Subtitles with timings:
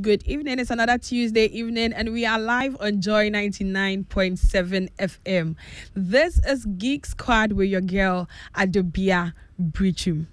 [0.00, 0.58] Good evening.
[0.58, 5.54] It's another Tuesday evening, and we are live on Joy 99.7 FM.
[5.94, 10.26] This is Geek Squad with your girl, Adobia Brichum.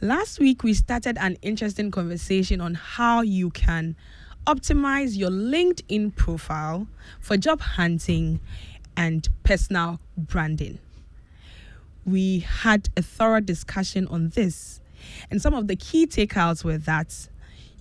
[0.00, 3.96] Last week, we started an interesting conversation on how you can
[4.46, 6.88] optimize your LinkedIn profile
[7.20, 8.40] for job hunting
[8.96, 10.78] and personal branding.
[12.06, 14.80] We had a thorough discussion on this,
[15.30, 17.28] and some of the key takeouts were that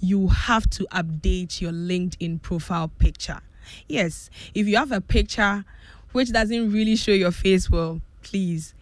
[0.06, 3.40] you have to update your LinkedIn profile picture.
[3.88, 5.66] Yes, if you have a picture
[6.12, 8.76] which doesn't really show your face well, please,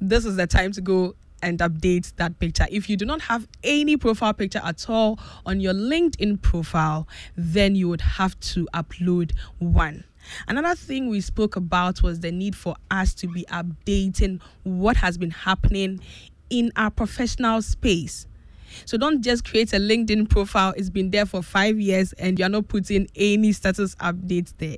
[0.00, 2.66] this is the time to go and update that picture.
[2.70, 7.76] If you do not have any profile picture at all on your LinkedIn profile, then
[7.76, 10.04] you would have to upload one.
[10.48, 15.18] Another thing we spoke about was the need for us to be updating what has
[15.18, 16.00] been happening
[16.48, 18.26] in our professional space.
[18.84, 20.74] So don't just create a LinkedIn profile.
[20.76, 24.76] It's been there for five years and you're not putting any status updates there.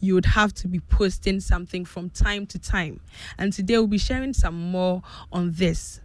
[0.00, 3.00] You would have to be posting something from time to time.
[3.38, 6.00] And today we'll be sharing some more on this.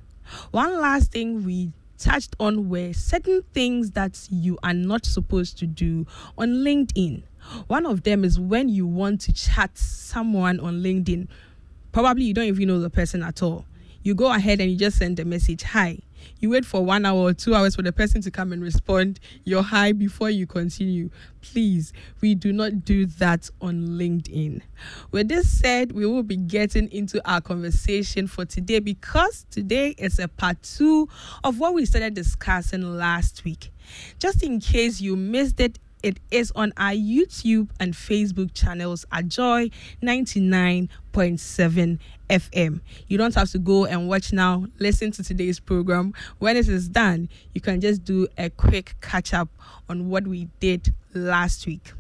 [0.52, 5.68] One last thing we touched on were certain things that you are not supposed to
[5.68, 6.08] do
[6.38, 7.24] on LinkedIn.
[7.68, 11.28] One of them is when you want to chat someone on LinkedIn.
[11.92, 13.66] Probably you don't even know the person at all.
[14.04, 16.00] You go ahead and you just send a message, Hi,
[16.42, 19.20] you wait for one hour or two hours for the person to come and respond
[19.44, 21.10] your hi before you continue.
[21.42, 24.62] Please, we do not do that on LinkedIn.
[25.12, 30.20] With this said, we will be getting into our conversation for today because today is
[30.20, 31.08] a part two
[31.44, 33.72] of what we started discussing last week.
[34.20, 39.28] Just in case you missed it, it is on our YouTube and Facebook channels at
[39.28, 39.70] Joy
[40.02, 42.00] 99.7
[42.30, 42.82] FM.
[43.08, 46.14] You don't have to go and watch now, listen to today's program.
[46.40, 49.50] When it is done, you can just do a quick catch up
[49.90, 51.94] on what we did last week.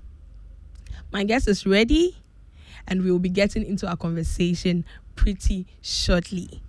[1.12, 2.18] My guest is ready,
[2.88, 4.86] and we will be getting into our conversation
[5.16, 6.62] pretty shortly.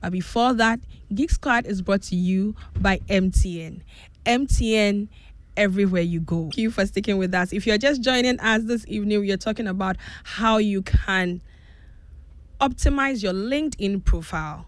[0.00, 0.80] But before that,
[1.14, 3.80] Geek Squad is brought to you by MTN.
[4.26, 5.08] MTN
[5.56, 6.42] everywhere you go.
[6.42, 7.52] Thank you for sticking with us.
[7.52, 11.42] If you're just joining us this evening, we are talking about how you can
[12.60, 14.66] optimize your LinkedIn profile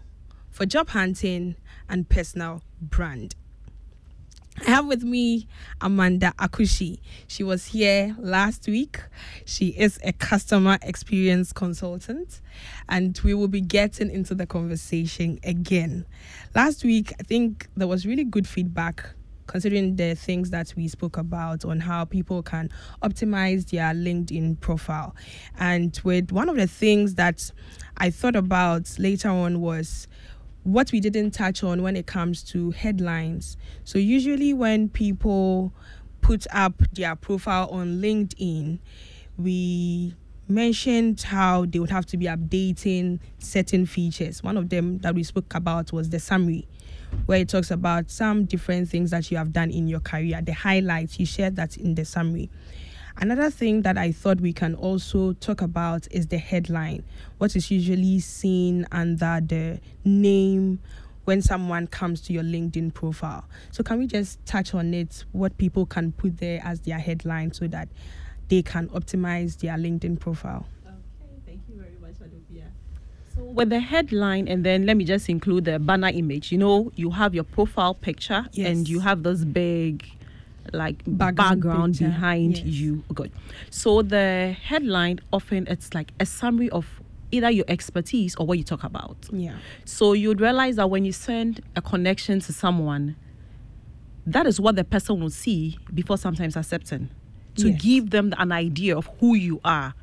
[0.49, 1.55] for job hunting
[1.87, 3.35] and personal brand.
[4.67, 5.47] I have with me
[5.79, 6.99] Amanda Akushi.
[7.27, 8.99] She was here last week.
[9.45, 12.41] She is a customer experience consultant,
[12.89, 16.05] and we will be getting into the conversation again.
[16.55, 19.05] Last week, I think there was really good feedback
[19.49, 22.69] considering the things that we spoke about on how people can
[23.01, 25.15] optimize their LinkedIn profile.
[25.57, 27.51] And with one of the things that
[27.97, 30.07] I thought about later on was
[30.63, 33.57] what we didn't touch on when it comes to headlines.
[33.83, 35.73] So, usually, when people
[36.21, 38.79] put up their profile on LinkedIn,
[39.37, 40.13] we
[40.47, 44.43] mentioned how they would have to be updating certain features.
[44.43, 46.67] One of them that we spoke about was the summary
[47.25, 50.53] where it talks about some different things that you have done in your career, the
[50.53, 51.19] highlights.
[51.19, 52.49] You shared that in the summary.
[53.17, 57.03] Another thing that I thought we can also talk about is the headline,
[57.37, 60.79] what is usually seen under the name
[61.25, 63.45] when someone comes to your LinkedIn profile.
[63.71, 67.51] So, can we just touch on it, what people can put there as their headline
[67.51, 67.89] so that
[68.47, 70.65] they can optimize their LinkedIn profile?
[73.39, 76.51] With the headline and then let me just include the banner image.
[76.51, 78.67] You know you have your profile picture yes.
[78.67, 80.05] and you have this big
[80.71, 82.65] like background, background behind yes.
[82.65, 83.03] you.
[83.13, 83.31] Good.
[83.69, 86.87] So the headline often it's like a summary of
[87.31, 89.17] either your expertise or what you talk about.
[89.31, 89.57] Yeah.
[89.85, 93.15] So you'd realize that when you send a connection to someone
[94.25, 97.09] that is what the person will see before sometimes accepting
[97.55, 97.81] to yes.
[97.81, 99.93] give them an idea of who you are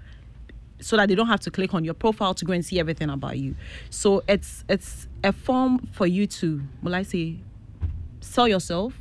[0.81, 3.11] so that they don't have to click on your profile to go and see everything
[3.11, 3.55] about you.
[3.91, 7.37] So it's it's a form for you to, will I say,
[8.21, 8.95] sell yourself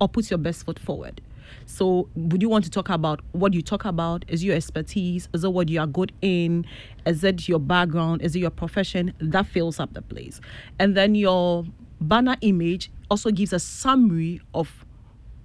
[0.00, 1.20] or put your best foot forward.
[1.66, 4.24] So would you want to talk about what you talk about?
[4.28, 5.28] Is your expertise?
[5.32, 6.66] Is it what you are good in?
[7.06, 8.22] Is it your background?
[8.22, 9.14] Is it your profession?
[9.18, 10.40] That fills up the place.
[10.78, 11.64] And then your
[12.00, 14.84] banner image also gives a summary of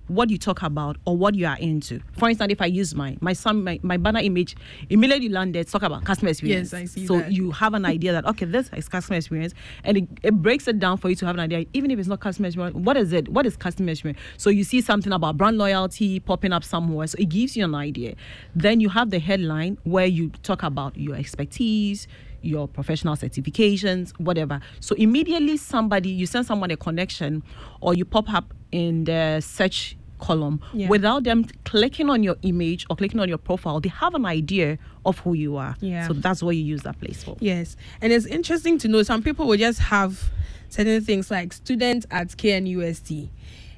[0.07, 2.00] what you talk about or what you are into.
[2.17, 4.55] For instance, if I use my my son my, my banner image
[4.89, 6.73] immediately landed talk about customer experience.
[6.73, 7.07] Yes, I see.
[7.07, 7.31] So that.
[7.31, 9.53] you have an idea that okay, this is customer experience,
[9.83, 12.07] and it, it breaks it down for you to have an idea, even if it's
[12.07, 12.75] not customer experience.
[12.75, 13.29] What is it?
[13.29, 14.19] What is customer experience?
[14.38, 17.75] So you see something about brand loyalty popping up somewhere, so it gives you an
[17.75, 18.15] idea.
[18.56, 22.07] Then you have the headline where you talk about your expertise
[22.44, 24.59] your professional certifications, whatever.
[24.81, 27.41] So immediately somebody, you send someone a connection
[27.79, 30.87] or you pop up in the search column Yeah.
[30.87, 34.77] without them clicking on your image or clicking on your profile they have an idea
[35.05, 36.07] of who you are Yeah.
[36.07, 39.21] so that's what you use that place for Yes, and it's interesting to know some
[39.21, 40.31] people will just have
[40.69, 43.29] certain things like student at KNUST,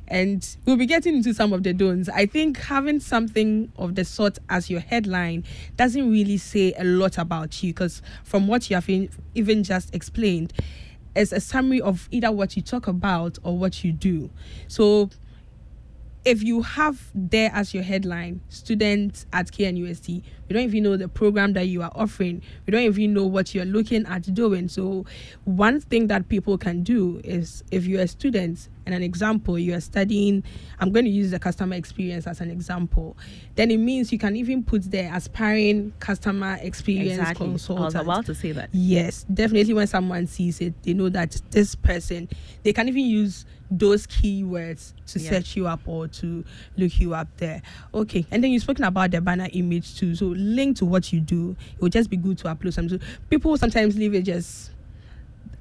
[0.07, 2.09] and we'll be getting into some of the don'ts.
[2.09, 5.43] I think having something of the sort as your headline
[5.77, 9.93] doesn't really say a lot about you because from what you have in, even just
[9.95, 10.53] explained,
[11.15, 14.29] it's a summary of either what you talk about or what you do.
[14.67, 15.09] So
[16.25, 21.07] if you have there as your headline students at KNUST, we don't even know the
[21.07, 22.41] program that you are offering.
[22.65, 24.67] We don't even know what you're looking at doing.
[24.67, 25.05] So,
[25.45, 29.75] one thing that people can do is if you're a student and an example, you
[29.75, 30.43] are studying,
[30.79, 33.17] I'm going to use the customer experience as an example,
[33.55, 37.85] then it means you can even put there aspiring customer experience exactly i consultant.
[37.85, 39.73] was about to say that Yes, definitely.
[39.73, 42.29] When someone sees it, they know that this person.
[42.63, 45.29] They can even use those keywords to Yeah.
[45.31, 46.43] search you up or to
[46.77, 47.61] look you up there.
[47.93, 50.15] Okay, and then you've spoken about the banner image too.
[50.15, 51.55] So link to what you do.
[51.75, 52.89] It will just be good to upload some.
[52.89, 54.71] So people sometimes leave it just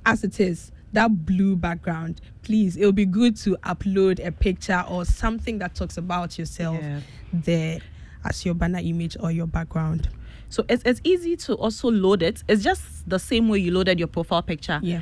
[0.06, 0.70] as it is.
[0.92, 2.76] That blue background, please.
[2.76, 7.00] It will be good to upload a picture or something that talks about yourself Yeah.
[7.32, 7.80] there
[8.24, 10.08] as your banner image or your background.
[10.50, 13.98] so it's, it's easy to also load it it's just the same way you loaded
[13.98, 15.00] your profile picture Yeah.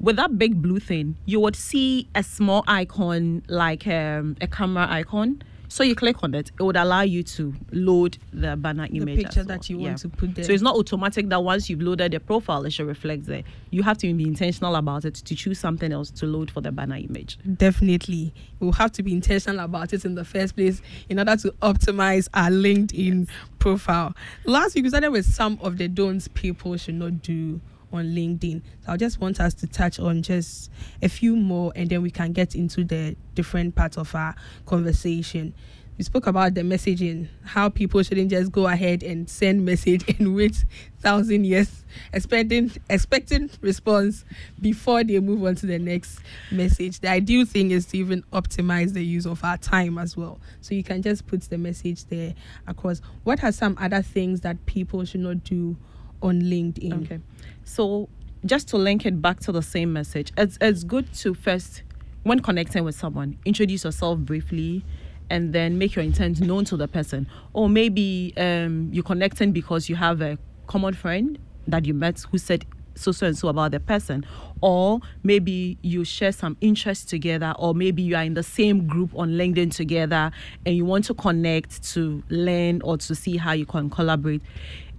[0.00, 4.86] With that big blue thing, you would see a small icon like um, a camera
[4.90, 5.42] icon.
[5.68, 9.18] So you click on it, it would allow you to load the banner The image.
[9.18, 9.46] as picture well.
[9.58, 9.88] that you Yeah.
[9.88, 10.44] want to put there.
[10.44, 13.42] So it's not automatic that once you've loaded the profile, it should reflect there.
[13.72, 16.70] You have to be intentional about it to choose something else to load for the
[16.70, 17.36] banner image.
[17.56, 21.50] definitely we'll have to be intentional about it in the first place in order to
[21.62, 23.28] optimize our linkedin
[23.58, 24.14] profile
[24.44, 27.60] last week we started with some of the don'ts people should not do
[27.92, 28.62] on linkedin.
[28.84, 30.70] So i just want us to touch on just
[31.02, 34.34] a few more and then we can get into the different parts of our
[34.66, 35.54] conversation.
[35.98, 40.34] We spoke about the messaging how people shouldn't just go ahead and send message and
[40.34, 40.64] wait
[40.98, 44.24] thousand years expecting expecting response
[44.60, 47.00] before they move on to the next message.
[47.00, 50.38] The ideal thing is to even optimize the use of our time as well.
[50.60, 52.34] So you can just put the message there
[52.66, 53.00] across.
[53.24, 55.78] What are some other things that people should not do
[56.20, 57.04] on linkedin?
[57.04, 57.20] Okay.
[57.66, 58.08] So
[58.46, 61.82] just to link it back to the same message, it's it's good to first,
[62.22, 64.84] when connecting with someone, introduce yourself briefly
[65.28, 67.26] and then make your intent known to the person.
[67.52, 72.38] Or maybe um, you're connecting because you have a common friend that you met who
[72.38, 72.64] said
[72.94, 74.24] so so and so about the person
[74.62, 79.10] or maybe you share some interests together or maybe you are in the same group
[79.14, 80.30] on linkedin together
[80.64, 84.40] and you want to connect to learn or to see how you can collaborate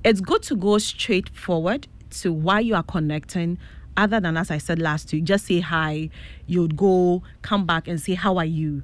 [0.04, 3.58] it's good to go straight forward to why you are connecting
[3.96, 6.10] other than as i said last week just say hi
[6.46, 8.84] you'd go come back and say how are you?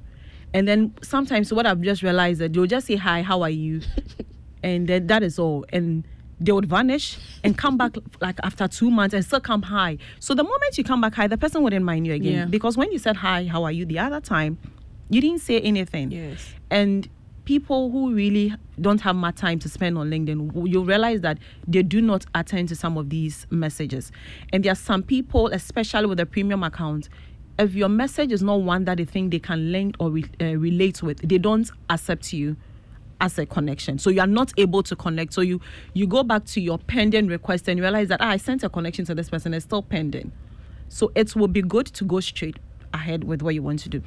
[0.52, 3.80] And then sometimes what i've just realized that you'll just say hi how are you?
[4.64, 5.66] And then that is all.
[5.74, 6.04] And
[6.40, 9.98] they would vanish and come back like after two months and still come hi.
[10.20, 12.32] So the moment you come back hi the person wouldn't mind you again.
[12.32, 12.44] Yeah.
[12.46, 14.58] because when you said hi how are you the other time
[15.10, 16.10] you didn't say anything.
[16.10, 16.54] Yes.
[16.70, 17.08] And
[17.44, 21.82] people who really don't have much time to spend on LinkedIn, you'll realize that they
[21.82, 24.10] do not attend to some of these messages.
[24.52, 27.08] And there are some people, especially with a premium account,
[27.58, 30.56] if your message is not one that they think they can link or re- uh,
[30.56, 32.56] relate with, they don't accept you
[33.20, 33.98] as a connection.
[33.98, 35.32] So you are not able to connect.
[35.32, 35.60] So you
[35.92, 39.04] you go back to your pending request and realize that ah, I sent a connection
[39.06, 40.32] to this person, it's still pending.
[40.88, 42.56] So it will be good to go straight
[42.92, 44.02] ahead with what you want to do.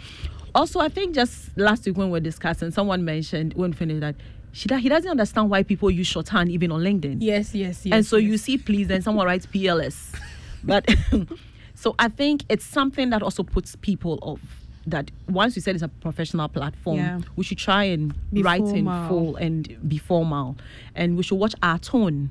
[0.55, 4.15] Also, I think just last week when we were discussing, someone mentioned when finished that
[4.51, 7.17] she, he doesn't understand why people use shorthand even on LinkedIn.
[7.19, 10.15] yes yes yes and so you see, please, then someone writes PLS.
[10.63, 10.89] But
[11.75, 14.41] so I think it's something that also puts people off.
[14.87, 17.19] That once we said it's a professional platform, Yeah.
[17.35, 20.55] we should try and Be write in full and be formal,
[20.95, 22.29] and we should watch our tone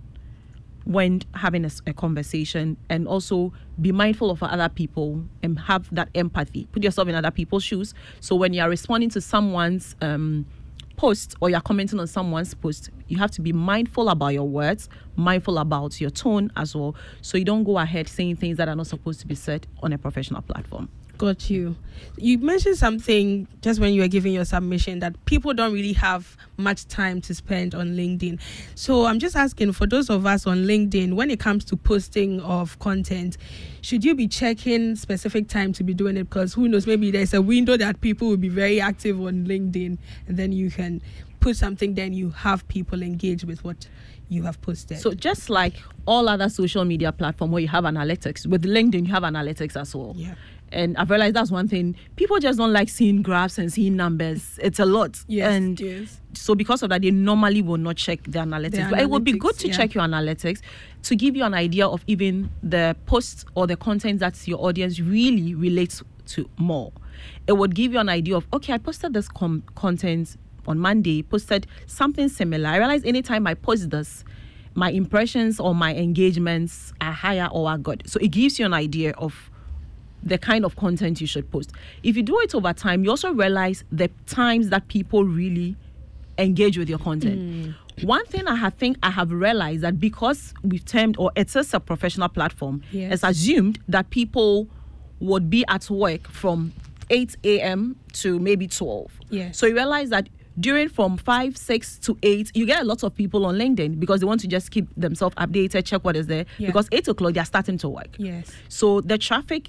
[0.86, 6.66] when having a conversation and also be mindful of other people and have that empathy.
[6.72, 7.92] Put yourself in other people's shoes.
[8.20, 10.46] So when you're responding to someone's um,
[10.96, 14.88] post or you're commenting on someone's post you have to be mindful about your words
[15.14, 16.94] mindful about your tone as well.
[17.20, 19.92] So you don't go ahead saying things that are not supposed to be said on
[19.92, 20.88] a professional platform
[21.18, 21.76] Got you.
[22.18, 26.37] You mentioned something just when you were giving your submission that people don't really have
[26.58, 28.38] much time to spend on LinkedIn.
[28.75, 32.40] So I'm just asking for those of us on LinkedIn, when it comes to posting
[32.40, 33.38] of content,
[33.80, 36.25] should you be checking specific time to be doing it?
[36.25, 39.96] Because who knows, maybe there's a window that people will be very active on LinkedIn,
[40.28, 41.00] and then you can
[41.40, 43.88] put something, then you have people engage with what
[44.28, 44.99] you have posted.
[44.99, 49.12] so just like all other social media platform where you have analytics with linkedin you
[49.12, 50.35] have analytics as well yeah.
[50.76, 51.97] And I've realized that's one thing.
[52.16, 54.59] People just don't like seeing graphs and seeing numbers.
[54.62, 55.25] It's a lot.
[55.26, 56.21] Yes, and yes.
[56.35, 58.90] so because of that, they normally will not check the analytics.
[58.90, 59.76] but it would be good to yeah.
[59.76, 60.61] check your analytics
[61.04, 65.00] to give you an idea of even the posts or the content that your audience
[65.00, 66.92] really relates to more.
[67.47, 71.23] It would give you an idea of okay, I posted this com- content on Monday,
[71.23, 72.68] posted something similar.
[72.68, 74.25] I realize anytime I post this,
[74.75, 78.02] my impressions or my engagements are higher or are good.
[78.06, 79.50] So it gives you an idea of
[80.26, 81.73] the kind of content you should post.
[82.02, 85.76] If you do it over time, you also realize the times that people really
[86.38, 87.40] engage with your content.
[87.40, 88.04] Mm.
[88.04, 91.73] One thing I have think I have realized that because we've termed or it is
[91.73, 93.14] a professional platform, Yes.
[93.14, 94.68] it's assumed that people
[95.21, 96.73] would be at work from
[97.09, 97.97] 8 a.m.
[98.14, 99.11] to maybe 12.
[99.30, 99.56] Yes.
[99.56, 103.14] So you realize that during from 5, 6 to 8, you get a lot of
[103.14, 106.46] people on LinkedIn because they want to just keep themselves updated, check what is there.
[106.58, 106.68] Yeah.
[106.68, 108.16] Because 8 o'clock, they're starting to work.
[108.18, 108.50] Yes.
[108.68, 109.68] So the traffic,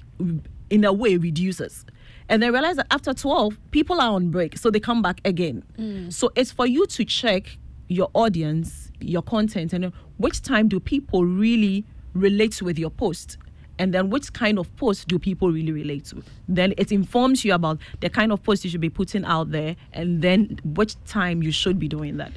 [0.69, 1.85] in a way, reduces.
[2.29, 4.57] And they realize that after 12, people are on break.
[4.57, 5.63] So they come back again.
[5.77, 6.11] Mm.
[6.11, 11.25] So it's for you to check your audience, your content, and which time do people
[11.25, 13.37] really relate with your post.
[13.79, 16.23] And then which kind of post do people really relate to?
[16.47, 19.75] Then it informs you about the kind of post you should be putting out there
[19.93, 22.31] and then which time you should be doing that.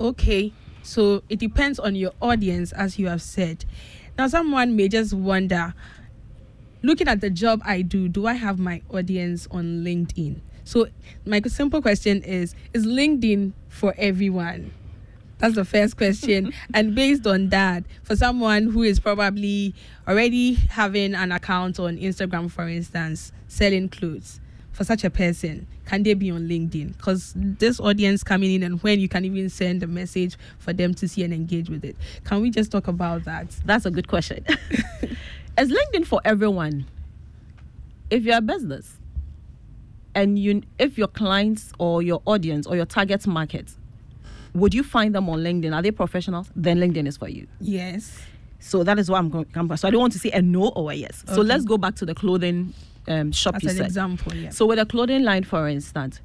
[0.00, 3.64] Okay, so it depends on your audience, as you have said.
[4.18, 5.74] Now, someone may just wonder
[6.84, 10.40] looking at the job I do, do I have my audience on LinkedIn?
[10.64, 10.86] So,
[11.26, 14.72] my simple question is Is LinkedIn for everyone?
[15.38, 16.52] That's the first question.
[16.74, 19.74] and based on that, for someone who is probably
[20.06, 24.40] already having an account on Instagram, for instance, selling clothes,
[24.74, 26.96] for such a person, can they be on LinkedIn?
[26.96, 30.94] Because this audience coming in and when you can even send a message for them
[30.94, 31.96] to see and engage with it.
[32.24, 33.50] Can we just talk about that?
[33.64, 34.44] That's a good question.
[35.58, 36.86] Is LinkedIn for everyone?
[38.10, 38.96] If you're a business
[40.14, 43.72] and you if your clients or your audience or your target market,
[44.54, 45.74] would you find them on LinkedIn?
[45.74, 46.50] Are they professionals?
[46.56, 47.46] Then LinkedIn is for you.
[47.60, 48.20] Yes.
[48.60, 49.78] So that is what I'm going to come back.
[49.78, 51.22] So I don't want to say a no or a yes.
[51.34, 52.72] So let's go back to the clothing
[53.08, 53.86] um, shop As an said.
[53.86, 54.50] example, yeah.
[54.50, 56.20] So with a clothing line, for instance,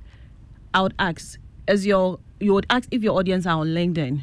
[0.73, 4.21] I would ask, as your you would ask if your audience are on LinkedIn,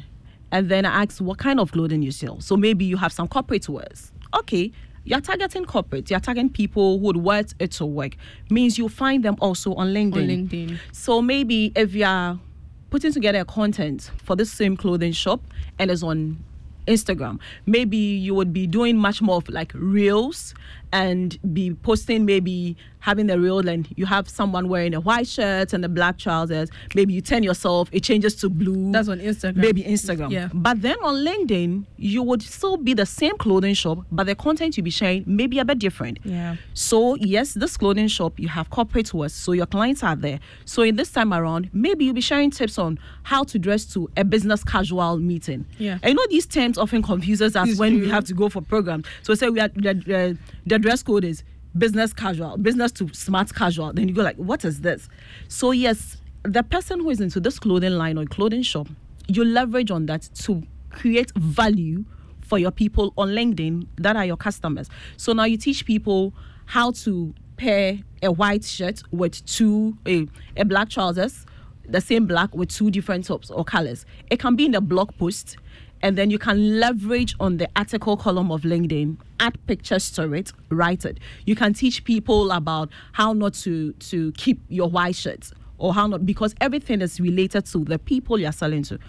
[0.51, 2.41] and then I ask what kind of clothing you sell.
[2.41, 4.11] So maybe you have some corporate wears.
[4.35, 4.71] Okay,
[5.03, 6.09] you're targeting corporate.
[6.09, 8.15] You're targeting people who would wear it to work.
[8.49, 10.13] Means you find them also on LinkedIn.
[10.15, 10.79] on LinkedIn.
[10.91, 12.39] So maybe if you're
[12.89, 15.41] putting together content for this same clothing shop
[15.79, 16.43] and it's on
[16.87, 20.53] Instagram, maybe you would be doing much more of like reels
[20.91, 25.71] and be posting maybe having the reel and you have someone wearing a white shirt
[25.71, 26.69] and the black trousers.
[26.93, 28.91] Maybe you turn yourself, it changes to blue.
[28.91, 29.55] That's on Instagram.
[29.55, 30.31] Maybe Instagram.
[30.31, 30.49] Yeah.
[30.53, 34.75] But then on LinkedIn, you would still be the same clothing shop, but the content
[34.75, 36.19] you'll be sharing may be a bit different.
[36.23, 36.57] Yeah.
[36.73, 40.39] So yes, this clothing shop you have corporate wears, so your clients are there.
[40.65, 44.09] So in this time around, maybe you'll be sharing tips on how to dress to
[44.17, 45.65] a business casual meeting.
[45.77, 45.99] Yeah.
[46.03, 48.61] And you know these terms often confuses us It's when we have to go for
[48.61, 49.05] programs.
[49.21, 51.43] So say we are the, the, the uh, dress code is
[51.77, 53.93] business casual, business to smart casual.
[53.93, 55.09] Then you go like, what is this?
[55.47, 58.87] So yes, the person who is into this clothing line or clothing shop,
[59.27, 62.05] you leverage on that to create value
[62.41, 64.89] for your people on LinkedIn that are your customers.
[65.17, 66.33] So now you teach people
[66.65, 71.45] how to pair a white shirt with two a, a black trousers,
[71.87, 74.05] the same black with two different tops or colors.
[74.31, 75.57] It can be in a blog post
[76.01, 80.51] and then you can leverage on the article column of LinkedIn, add pictures to it,
[80.69, 81.19] write it.
[81.45, 86.07] You can teach people about how not to to keep your white shirts or how
[86.07, 88.99] not because everything is related to the people you're selling to.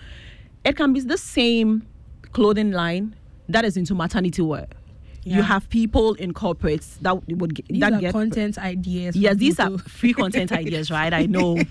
[0.64, 1.86] It can be the same
[2.32, 3.14] clothing line
[3.48, 4.66] that is into maternity wear.
[5.24, 5.36] Yeah.
[5.36, 9.14] You have people in corporates that would get, These that are get content ideas.
[9.14, 11.12] Yes, these are free content ideas, right?
[11.12, 11.58] I know.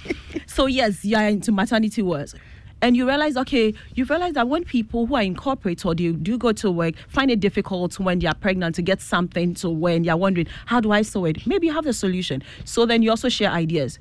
[0.50, 2.34] So yes, you are into maternity wears.
[2.82, 6.12] And you realize, okay, you realize that when people who are in corporate or they
[6.12, 9.70] do go to work find it difficult when they are pregnant to get something to
[9.70, 11.48] wear and you're wondering, how do I sew it?
[11.48, 12.44] Maybe you have the solution.
[12.66, 13.98] So then you also share ideas.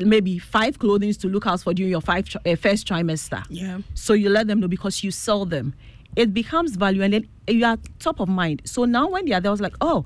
[0.00, 3.44] Maybe five clothings to look out for during your five uh, first trimester.
[3.50, 3.78] Yeah.
[3.94, 5.74] So you let them know because you sell them.
[6.16, 8.62] It becomes value and then you are top of mind.
[8.64, 10.04] So now when they are there, I was like, oh,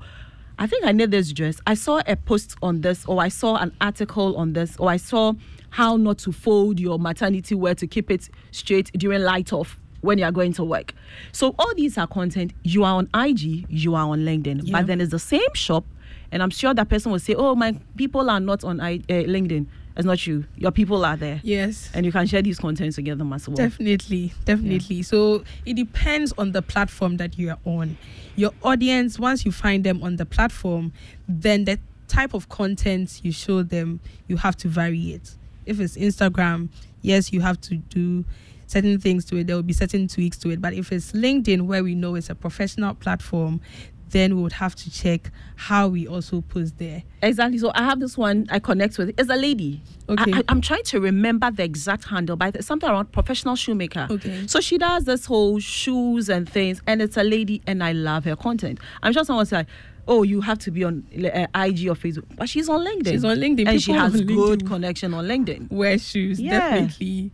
[0.59, 1.61] I think I need this dress.
[1.67, 4.97] I saw a post on this, or I saw an article on this, or I
[4.97, 5.33] saw
[5.77, 10.17] how not to fold your maternity wear to keep it straight during light off when
[10.17, 10.91] you are going to work.
[11.31, 12.51] So all these are content.
[12.63, 14.71] You are on IG, you are on LinkedIn, Yeah.
[14.71, 15.85] but then it's the same shop,
[16.31, 19.25] and I'm sure that person will say, "Oh, my people are not on I, uh,
[19.29, 20.45] LinkedIn." It's not you.
[20.55, 21.41] Your people are there.
[21.43, 21.91] Yes.
[21.93, 23.55] And you can share these contents together as well.
[23.57, 24.95] Definitely, definitely.
[24.97, 25.01] Yeah.
[25.03, 27.97] So it depends on the platform that you are on.
[28.35, 30.91] Your audience, once you find them on the platform,
[31.27, 35.35] then the type of content you show them, you have to vary it.
[35.67, 36.69] If it's Instagram,
[37.01, 38.25] yes, you have to do
[38.67, 39.47] certain things to it.
[39.47, 40.61] There will be certain tweaks to it.
[40.61, 43.61] But if it's LinkedIn, where we know it's a professional platform,
[44.09, 47.03] then we would have to check how we also post there.
[47.21, 47.57] Exactly.
[47.57, 49.13] So I have this one I connect with.
[49.17, 49.81] It's a lady.
[50.07, 50.31] Okay.
[50.33, 54.07] I, am trying to remember the exact handle, but it's something around professional shoemaker.
[54.09, 54.47] Okay.
[54.47, 58.23] So she does this whole shoes and things, and it's a lady, and I love
[58.25, 58.79] her content.
[59.03, 59.67] I'm sure someone's like,
[60.07, 62.25] oh, you have to be on uh, IG or Facebook.
[62.35, 63.11] But she's on LinkedIn.
[63.11, 63.67] She's on LinkedIn.
[63.67, 65.71] And People she has good connection on LinkedIn.
[65.71, 66.59] Wear shoes, yeah.
[66.59, 67.31] definitely.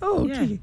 [0.00, 0.44] Oh, okay.
[0.44, 0.56] Yeah.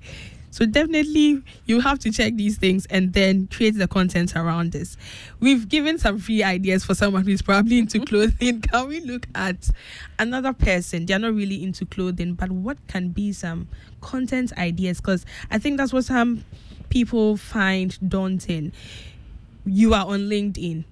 [0.53, 4.98] So definitely you have to check these things and then create the content around this.
[5.39, 8.62] We've given some free ideas for someone who's probably into clothing.
[8.62, 9.72] Can we look at
[10.19, 11.07] another person?
[11.07, 13.67] They're not really into clothing, but what can be some
[14.01, 15.01] content ideas?
[15.01, 16.45] Because I think that's what some
[16.89, 18.74] people find daunting.
[19.65, 20.83] You are on LinkedIn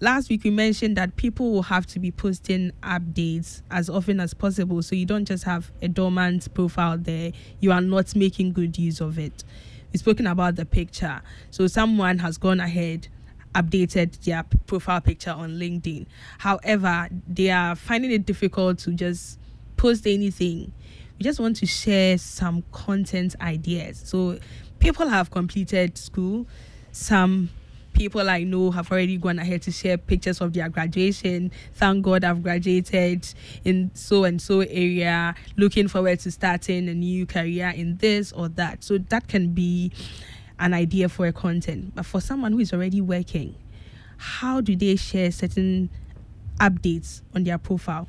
[0.00, 4.34] last week we mentioned that people will have to be posting updates as often as
[4.34, 4.82] possible.
[4.82, 7.32] So you don't just have a dormant profile there.
[7.60, 9.44] You are not making good use of it.
[9.92, 11.22] We've spoken about the picture.
[11.50, 13.08] So someone has gone ahead
[13.54, 16.06] updated their profile picture on linkedin.
[16.38, 19.38] However they are finding it difficult to just
[19.76, 20.72] post anything.
[21.18, 24.02] We just want to share some content ideas.
[24.04, 24.38] So
[24.78, 26.46] people have completed school.
[26.92, 27.50] Some
[27.92, 31.50] people I know have already gone ahead to share pictures of their graduation.
[31.74, 33.26] Thank God I've graduated
[33.64, 38.48] in so and so area, looking forward to starting a new career in this or
[38.50, 38.84] that.
[38.84, 39.92] So that can be
[40.58, 41.94] an idea for a content.
[41.94, 43.54] But for someone who is already working,
[44.16, 45.90] how do they share certain
[46.60, 48.08] updates on their profile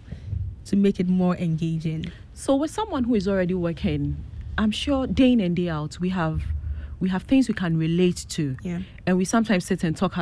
[0.65, 2.11] to make it more engaging?
[2.33, 4.17] So with someone who is already working,
[4.57, 6.43] I'm sure day in and day out we have
[6.99, 8.55] we have things we can relate to.
[8.61, 8.79] Yeah.
[9.05, 10.15] And we sometimes sit and talk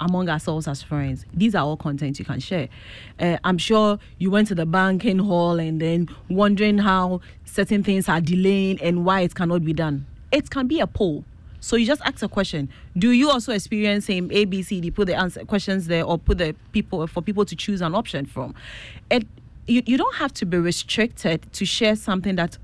[0.00, 1.26] among ourselves as friends.
[1.34, 2.68] These are all content you can share.
[3.18, 8.08] Uh, I'm sure you went to the banking hall and then wondering how certain things
[8.08, 10.06] are delaying and why it cannot be done.
[10.32, 11.24] It can be a poll.
[11.60, 12.70] So you just ask a question.
[12.96, 14.90] Do you also experience same A, B, C, D?
[14.90, 18.24] Put the answer questions there, or put the people for people to choose an option
[18.24, 18.54] from.
[19.10, 19.26] It
[19.66, 22.56] you, you don't have to be restricted to share something that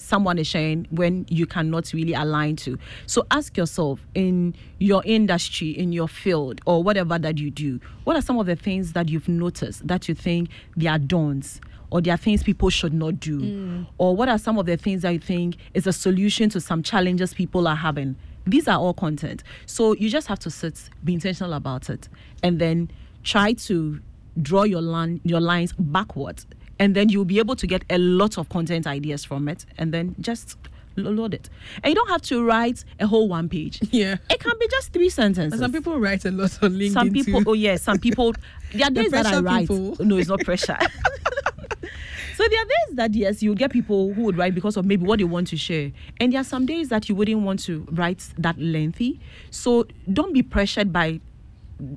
[0.00, 2.78] someone is sharing when you cannot really align to.
[3.06, 8.16] So ask yourself in your industry, in your field, or whatever that you do, what
[8.16, 11.60] are some of the things that you've noticed that you think they are dawns?
[11.90, 13.40] Or there are things people should not do?
[13.40, 13.86] Mm.
[13.96, 16.82] Or what are some of the things that you think is a solution to some
[16.82, 18.16] challenges people are having?
[18.46, 19.42] These are all content.
[19.66, 22.08] So you just have to sit, be intentional about it,
[22.42, 22.90] and then
[23.24, 24.00] try to
[24.40, 26.46] draw your line your lines backwards
[26.78, 29.92] and then you'll be able to get a lot of content ideas from it and
[29.92, 30.56] then just
[30.96, 31.48] load it.
[31.82, 33.80] And you don't have to write a whole one page.
[33.90, 34.16] Yeah.
[34.30, 35.60] It can be just three sentences.
[35.60, 36.92] And some people write a lot on LinkedIn.
[36.92, 37.50] Some people, too.
[37.50, 38.34] oh yes, some people.
[38.72, 39.68] There are days the that I write.
[39.68, 39.96] People.
[40.04, 40.76] No, it's not pressure.
[42.36, 45.06] so there are days that yes, you get people who would write because of maybe
[45.06, 47.86] what they want to share, and there are some days that you wouldn't want to
[47.92, 49.20] write that lengthy.
[49.50, 51.20] So don't be pressured by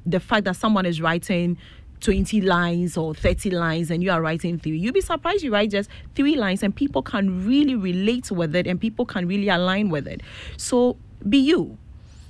[0.06, 1.58] the fact that someone is writing
[2.02, 4.78] 20 lines or 30 lines and you are writing three.
[4.78, 8.68] You'll be surprised you write just three lines and people can really relate with it
[8.68, 10.22] and people can really align with it.
[10.58, 11.78] So be you.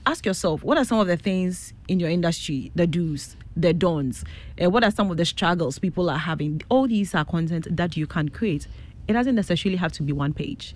[0.06, 4.24] Ask yourself, what are some of the things in your industry, the do's, the don'ts?
[4.58, 6.62] and what are some of the struggles people are having?
[6.70, 8.68] All these are content that you can create.
[9.08, 10.76] It doesn't necessarily have to be one page.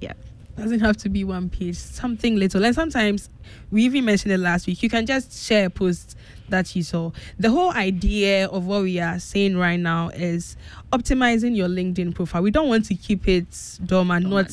[0.00, 0.12] Yeah
[0.58, 2.64] doesn't have to be one page something little.
[2.64, 3.30] And sometimes
[3.70, 6.16] we even mentioned it last week you can just share a post
[6.48, 7.12] that you saw.
[7.38, 10.56] The whole idea of what we are saying right now is
[10.92, 12.42] optimizing your linkedin profile.
[12.42, 13.46] We don't want to keep it
[13.84, 14.52] dormant not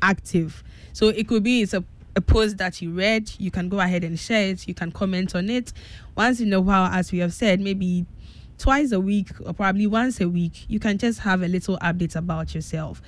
[0.00, 0.64] active.
[0.92, 1.84] So it could be it's a,
[2.16, 5.34] a post that you read you can go ahead and share it you can comment
[5.34, 5.72] on it.
[6.16, 8.06] Once in a while as we have said maybe
[8.56, 12.16] twice a week or probably once a week you can just have a little update
[12.16, 13.02] about yourself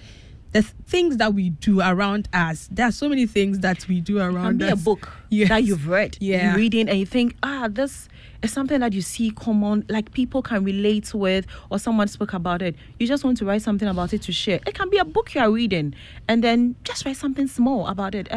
[0.55, 2.69] the things that we do around us.
[2.71, 4.79] There are so many things that we do around it can us.
[4.79, 5.49] Be a book yes.
[5.49, 8.09] that you've read, yeah, you're reading, and you think, ah, this
[8.41, 12.63] is something that you see common, like people can relate with, or someone spoke about
[12.63, 12.77] it.
[13.01, 14.61] You just want to write something about it to share.
[14.65, 15.93] It can be a book you are reading,
[16.29, 18.29] and then just write something small about it.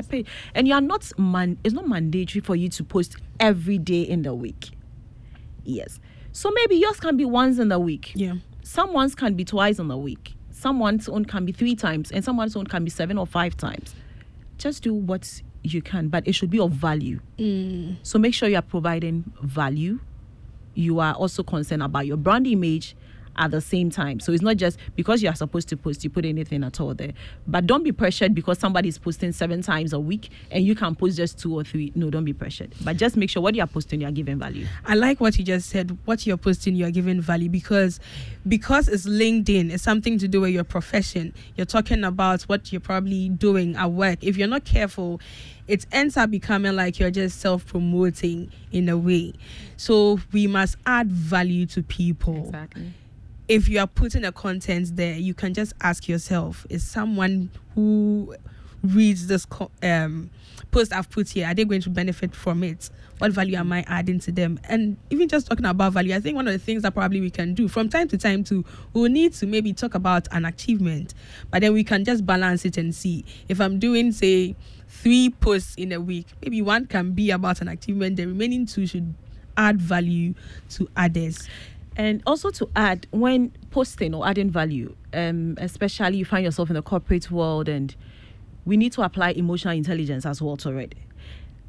[0.56, 1.60] And you are not man.
[1.64, 4.72] It's not mandatory for you to post every day in the week.
[5.64, 6.00] Yes.
[6.32, 8.12] So maybe yours can be once in the week.
[8.16, 8.36] Yeah.
[8.64, 12.56] Someone's can be twice in the week someone's own can be three times and someone's
[12.56, 13.94] own can be seven or five times.
[14.58, 17.20] Just do what you can, but it should be of value.
[17.38, 17.98] Mm.
[18.02, 20.00] So make sure you are providing value.
[20.74, 22.96] You are also concerned about your brand image
[23.38, 24.20] at the same time.
[24.20, 26.94] So it's not just because you are supposed to post, you put anything at all
[26.94, 27.14] there.
[27.48, 30.96] But don't be pressured because somebody is posting seven times a week and you can
[30.96, 31.92] post just two or three.
[31.96, 32.74] No, don't be pressured.
[32.84, 34.68] But just make sure what you are posting, you are giving value.
[34.86, 35.98] I like what you just said.
[36.06, 38.00] What you're posting, you are giving value because
[38.48, 41.34] because it's LinkedIn, it's something to do with your profession.
[41.56, 44.20] You're talking about what you're probably doing at work.
[44.22, 45.20] If you're not careful,
[45.68, 49.34] it ends up becoming like you're just self promoting in a way.
[49.76, 52.46] So we must add value to people.
[52.46, 52.94] Exactly.
[53.48, 58.36] If you are putting a content there, you can just ask yourself: Is someone who
[58.84, 60.30] reads this co- um,
[60.72, 62.90] post I've put here, are they going to benefit from it?
[63.18, 64.60] What value am I adding to them?
[64.66, 67.30] And even just talking about value, I think one of the things that probably we
[67.30, 71.14] can do from time to time to we'll need to maybe talk about an achievement,
[71.50, 74.56] but then we can just balance it and see if I'm doing say
[74.88, 78.86] three posts in a week, maybe one can be about an achievement, the remaining two
[78.86, 79.14] should
[79.58, 80.34] add value
[80.70, 81.48] to others.
[81.98, 86.76] And also to add, when posting or adding value, um, especially you find yourself in
[86.76, 87.96] the corporate world, and
[88.66, 90.94] we need to apply emotional intelligence as well to it.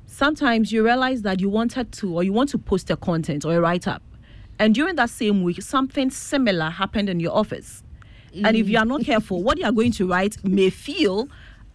[0.07, 3.55] Sometimes you realize that you wanted to, or you want to post a content or
[3.57, 4.03] a write up,
[4.59, 7.83] and during that same week, something similar happened in your office.
[8.35, 8.49] Mm.
[8.49, 11.29] And if you are not careful, what you are going to write may feel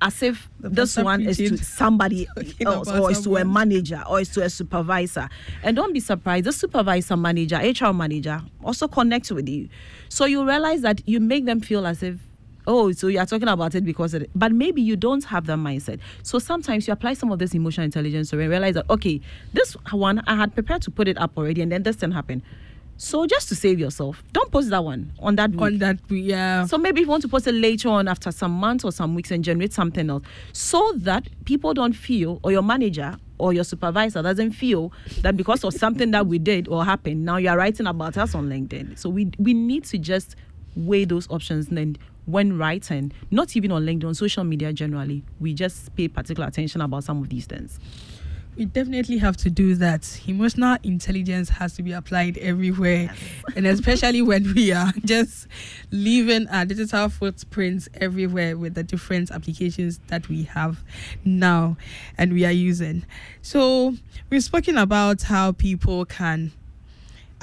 [0.03, 2.27] as if the this one is to somebody
[2.59, 5.29] else or is to a manager or is to a supervisor.
[5.63, 9.69] And don't be surprised, the supervisor manager, HR manager also connects with you.
[10.09, 12.19] So you realize that you make them feel as if
[12.65, 14.29] oh, so you're talking about it because it.
[14.35, 15.99] But maybe you don't have that mindset.
[16.21, 19.19] So sometimes you apply some of this emotional intelligence and realize that, okay,
[19.51, 22.41] this one, I had prepared to put it up already and then this didn't happen.
[22.97, 25.61] So just to save yourself, don't post that one on that week.
[25.61, 26.65] On that week, yeah.
[26.65, 29.15] So maybe if you want to post it later on after some months or some
[29.15, 33.63] weeks and generate something else, so that people don't feel or your manager or your
[33.63, 37.87] supervisor doesn't feel that because of something that we did or happened, now you're writing
[37.87, 38.97] about us on LinkedIn.
[38.97, 40.35] So we we need to just
[40.75, 45.23] weigh those options and then when writing, not even on LinkedIn, on social media generally,
[45.41, 47.79] we just pay particular attention about some of these things
[48.55, 50.21] we definitely have to do that.
[50.27, 53.17] Emotional intelligence has to be applied everywhere, yes.
[53.55, 55.47] and especially when we are just
[55.91, 60.83] leaving our digital footprints everywhere with the different applications that we have
[61.25, 61.77] now
[62.17, 63.05] and we are using.
[63.41, 63.95] So,
[64.29, 66.51] we've spoken about how people can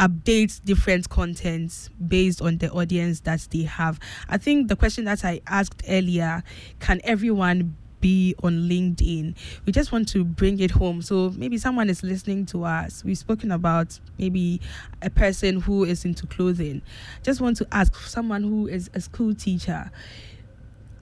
[0.01, 4.01] update different contents based on the audience that they have.
[4.31, 6.43] I think the question that I asked earlier
[6.79, 9.35] can everyone be on LinkedIn.
[9.67, 11.03] We just want to bring it home.
[11.03, 13.05] So maybe someone is listening to us.
[13.05, 14.61] We've spoken about maybe
[15.03, 16.83] a person who is into clothing.
[17.23, 19.91] Just want to ask someone who is a school teacher.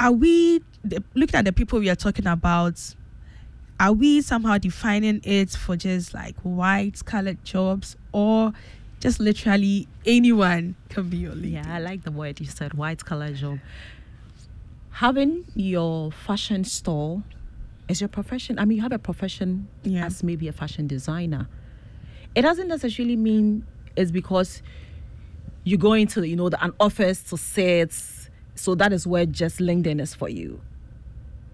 [0.00, 0.62] Are we
[1.14, 2.94] looking at the people we are talking about?
[3.80, 8.52] Are we somehow defining it for just like white colored jobs or
[9.00, 11.62] just literally anyone can be your leader?
[11.64, 13.60] Yeah, I like the word you said, white collar job
[14.98, 17.22] having your fashion store
[17.86, 18.58] is your profession.
[18.58, 20.06] I mean, you have a profession yeah.
[20.06, 21.48] as maybe a fashion designer.
[22.34, 24.60] It doesn't necessarily mean it's because
[25.62, 27.94] you go into you know the, an office to sit.
[28.56, 30.60] So that is where just LinkedIn is for you.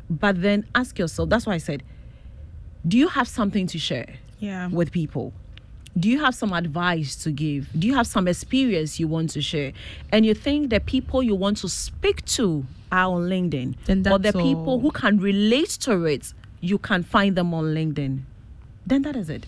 [0.09, 1.29] But then ask yourself.
[1.29, 1.83] That's why I said,
[2.89, 4.15] do you have something to share?
[4.39, 4.69] Yeah.
[4.69, 5.35] With people
[5.99, 7.69] do you have some advice to give?
[7.79, 9.73] Do you have some experience you want to share?
[10.11, 13.75] And you think the people you want to speak to are on LinkedIn,
[14.11, 14.43] or the all.
[14.43, 18.23] people who can relate to it, you can find them on LinkedIn.
[18.87, 19.45] Then that is it.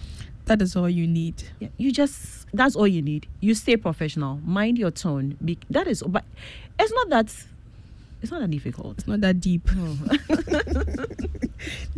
[0.47, 1.45] That is all you need.
[1.61, 3.27] Yeah, you just that's all you need.
[3.41, 4.41] You stay professional.
[4.45, 5.37] Mind your tone.
[5.45, 6.25] Be, that is, but
[6.79, 7.47] it's not that.
[8.23, 8.99] It's not that difficult.
[8.99, 9.71] It's not that deep.
[9.73, 9.95] No.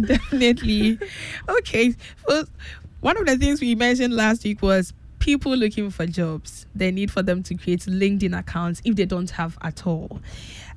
[0.07, 0.99] Definitely.
[1.49, 1.95] Okay.
[2.27, 2.45] Well,
[3.01, 6.67] one of the things we mentioned last week was people looking for jobs.
[6.75, 10.21] They need for them to create LinkedIn accounts if they don't have at all.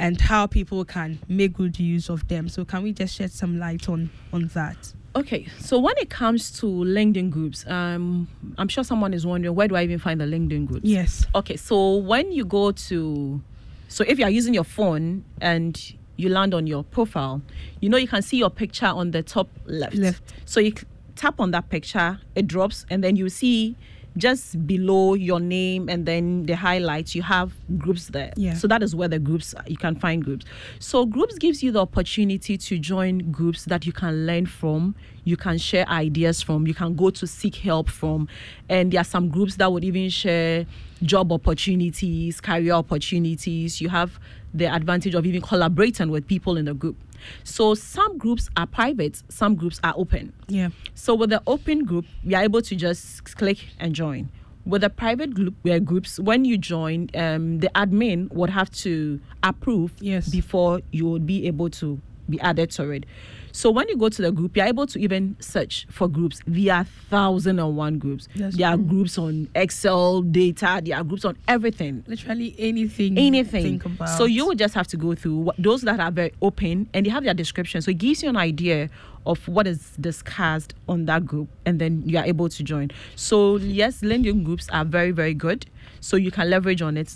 [0.00, 2.48] and how people can make good use of them.
[2.48, 4.94] So, can we just shed some light on on that?
[5.14, 9.68] Okay, so when it comes to LinkedIn groups, um, I'm sure someone is wondering where
[9.68, 10.84] do I even find the LinkedIn groups?
[10.84, 11.26] Yes.
[11.34, 13.42] Okay, so when you go to,
[13.88, 17.42] so if you are using your phone and you land on your profile,
[17.80, 19.96] you know you can see your picture on the top left.
[19.96, 20.22] Left.
[20.44, 20.72] So you
[21.16, 23.76] tap on that picture, it drops, and then you see
[24.16, 28.32] just below your name and then the highlights you have groups there.
[28.36, 28.54] Yeah.
[28.54, 30.44] so that is where the groups you can find groups.
[30.78, 34.94] So groups gives you the opportunity to join groups that you can learn from
[35.24, 38.28] you can share ideas from you can go to seek help from.
[38.68, 40.66] And there are some groups that would even share
[41.02, 43.80] job opportunities career opportunities.
[43.80, 44.18] You have
[44.52, 46.96] the advantage of even collaborating with people in the group
[47.44, 50.70] so some groups are private some groups are open Yeah.
[50.94, 54.28] so with the open group, we are able to just click and join.
[54.66, 59.18] With the private group, where groups, when you join, um, the admin would have to
[59.42, 60.28] approve Yes.
[60.28, 63.04] before you would be able to be added to it.
[63.52, 66.40] So when you go to the group, you're able to even search for groups.
[66.46, 68.28] There are thousand and one groups.
[68.36, 70.80] That's there are groups on Excel data.
[70.84, 73.18] There are groups on everything Literally anything.
[73.18, 73.82] anything.
[74.16, 77.06] So you would just have to go through what, those that are very open and
[77.06, 77.82] they have their description.
[77.82, 78.90] So it gives you an idea
[79.26, 82.90] of what is discussed on that group, and then you are able to join.
[83.16, 85.66] So yes, LinkedIn groups are very very good.
[86.00, 87.14] So you can leverage on it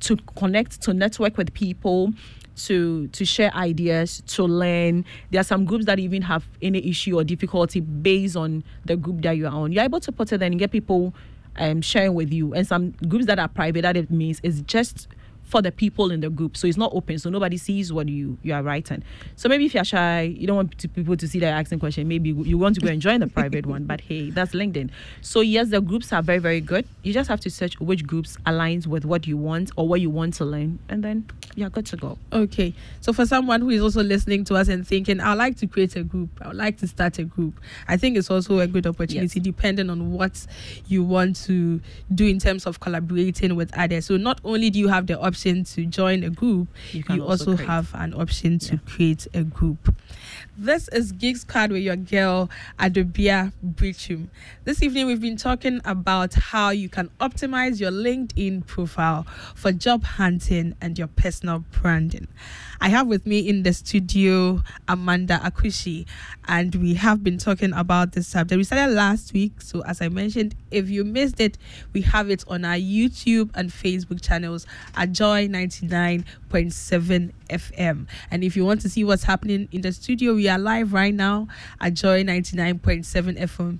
[0.00, 2.12] to connect, to network with people.
[2.56, 7.18] To, to share ideas to learn there are some groups that even have any issue
[7.18, 10.38] or difficulty based on the group that you are on you're able to put it
[10.38, 11.12] there and get people
[11.58, 12.54] um, sharing with you.
[12.54, 15.08] And some groups that are private, that it means is just
[15.46, 16.56] for the people in the group.
[16.56, 19.02] So it's not open, so nobody sees what you you are writing.
[19.36, 21.78] So maybe if you're shy, you don't want to, people to see that you're asking
[21.78, 22.06] question.
[22.08, 23.84] Maybe you- you want to go and join the private one.
[23.84, 24.90] But hey, that's LinkedIn.
[25.20, 26.84] So yes, the groups are very very good.
[27.04, 30.10] You just have to search which groups aligns with what you want or what you
[30.10, 32.18] want to learn, and then you're good to go.
[32.32, 32.74] Okay.
[33.00, 35.94] So for someone who is also listening to us and thinking, I'd like to create
[35.96, 38.86] a group, I would like to start a group, I think it's also a good
[38.86, 40.44] opportunity depending on what
[40.88, 41.80] you want to
[42.12, 44.06] do in terms of collaborating with others.
[44.06, 47.52] So not only do you have the option to join a group, You you, also,
[47.52, 48.80] also have an option to Yeah.
[48.86, 49.94] create a group.
[50.56, 54.28] This is Geek Squad with your girl Adobia Brichum.
[54.64, 60.04] This evening we've been talking about how you can optimize your LinkedIn profile for job
[60.04, 62.28] hunting and your personal branding.
[62.80, 66.06] I have with me in the studio Amanda Akushi,
[66.46, 68.56] and we have been talking about this subject.
[68.56, 71.58] We started last week, so as I mentioned, if you missed it,
[71.92, 78.06] we have it on our YouTube and Facebook channels at Joy 99.7 FM.
[78.30, 81.14] And if you want to see what's happening in the studio, we are live right
[81.14, 81.48] now
[81.80, 83.78] at Joy 99.7 FM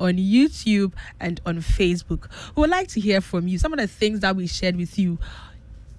[0.00, 2.28] on YouTube and on Facebook.
[2.54, 3.58] We would like to hear from you.
[3.58, 5.18] Some of the things that we shared with you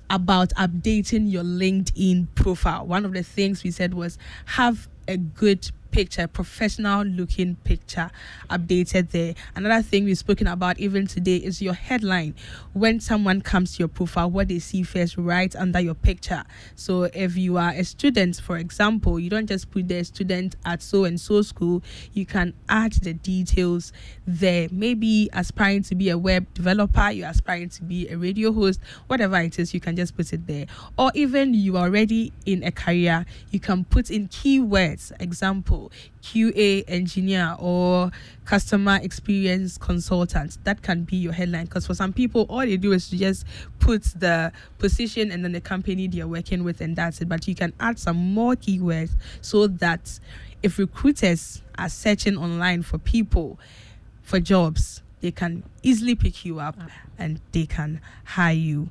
[0.10, 2.86] about updating your LinkedIn profile.
[2.86, 8.12] One of the things we said was have a good picture, professional looking picture
[8.50, 9.34] updated there.
[9.56, 12.36] Another thing we've spoken about even today is your headline.
[12.74, 16.44] When someone comes to your profile, what they see first right under your picture.
[16.76, 20.82] So if you are a student, for example, you don't just put the student at
[20.82, 21.82] so and so school,
[22.12, 23.94] you can add the details
[24.28, 24.68] there.
[24.74, 29.38] Maybe aspiring to be a web developer, you're aspiring to be a radio host, whatever
[29.38, 30.66] it is, you can just put it there.
[30.98, 35.85] Or even you are already in a career, you can put in keywords, example,
[36.22, 38.12] QA engineer or
[38.46, 40.58] customer experience consultant.
[40.64, 43.46] That can be your headline because for some people, all they do is just
[43.80, 47.30] put the position and then the company they're working with, and that's it.
[47.30, 50.20] But you can add some more keywords so that
[50.64, 53.60] if recruiters are searching online for people
[54.24, 56.88] for jobs, they can easily pick you up ah.
[57.18, 58.90] and they can hire you.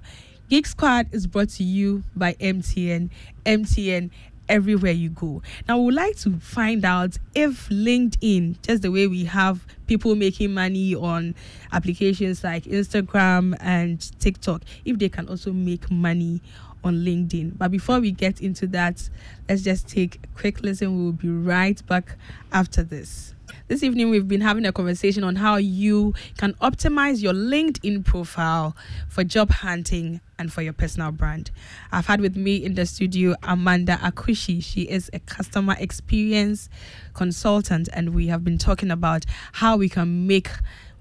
[0.50, 3.10] Geek Squad is brought to you by MTN.
[3.46, 4.10] MTN
[4.48, 5.42] everywhere you go.
[5.68, 10.14] Now, we would like to find out if LinkedIn, just the way we have people
[10.14, 11.34] making money on
[11.72, 16.42] applications like Instagram and TikTok, if they can also make money
[16.82, 17.56] on LinkedIn.
[17.56, 19.08] But before we get into that,
[19.48, 20.96] let's just take a quick listen.
[20.96, 22.16] We will be right back
[22.52, 23.33] after this.
[23.74, 28.76] This evening, we've been having a conversation on how you can optimize your LinkedIn profile
[29.08, 31.50] for job hunting and for your personal brand.
[31.90, 34.62] I've had with me in the studio Amanda Akushi.
[34.62, 36.68] She is a customer experience
[37.14, 40.50] consultant, and we have been talking about how we can make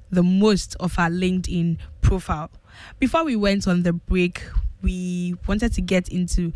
[0.10, 2.50] the most of our LinkedIn profile.
[2.98, 4.42] Before we went on the break,
[4.82, 6.52] we wanted to get into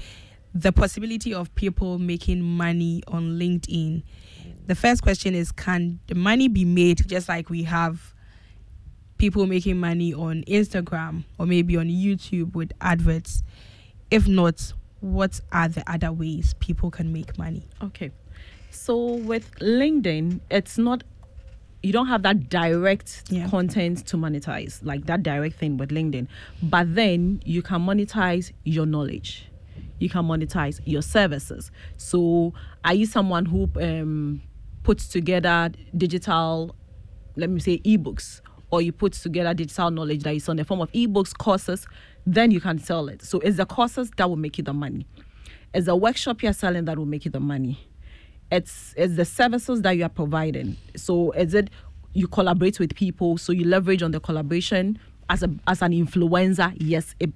[0.56, 4.01] the possibility of people making money on LinkedIn
[4.67, 8.13] the first question is can the money be made just like we have
[9.17, 13.43] people making money on Instagram or maybe on YouTube with adverts?
[14.12, 17.67] If not, what are the other ways people can make money?
[17.82, 18.12] Okay.
[18.69, 21.03] So with LinkedIn, it's not
[21.84, 23.47] you don't have that direct yeah.
[23.47, 26.27] content to monetize, like that direct thing with LinkedIn.
[26.62, 29.47] But then you can monetize your knowledge.
[29.99, 31.71] You can monetize your services.
[31.95, 32.53] So
[32.84, 34.41] are you someone who um,
[34.88, 36.73] puts together digital,
[37.36, 38.39] let me say, ebooks,
[38.71, 41.86] or you put together digital knowledge that is on the form of ebooks, courses,
[42.26, 43.21] then you can sell it.
[43.21, 45.06] So it's the courses that will make you the money.
[45.73, 47.86] It's the workshop you're selling that will make you the money.
[48.50, 50.78] It's it's the services that you are providing.
[50.95, 51.69] So is it
[52.13, 56.73] you collaborate with people, so you leverage on the collaboration as a as an influencer,
[56.78, 57.32] yes, it,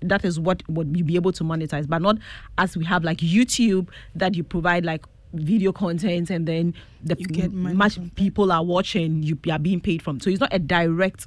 [0.00, 2.18] that is what would you be able to monetize, but not
[2.58, 7.16] as we have like YouTube that you provide like video content and then the
[7.52, 10.20] much people are watching you are being paid from.
[10.20, 11.26] So it's not a direct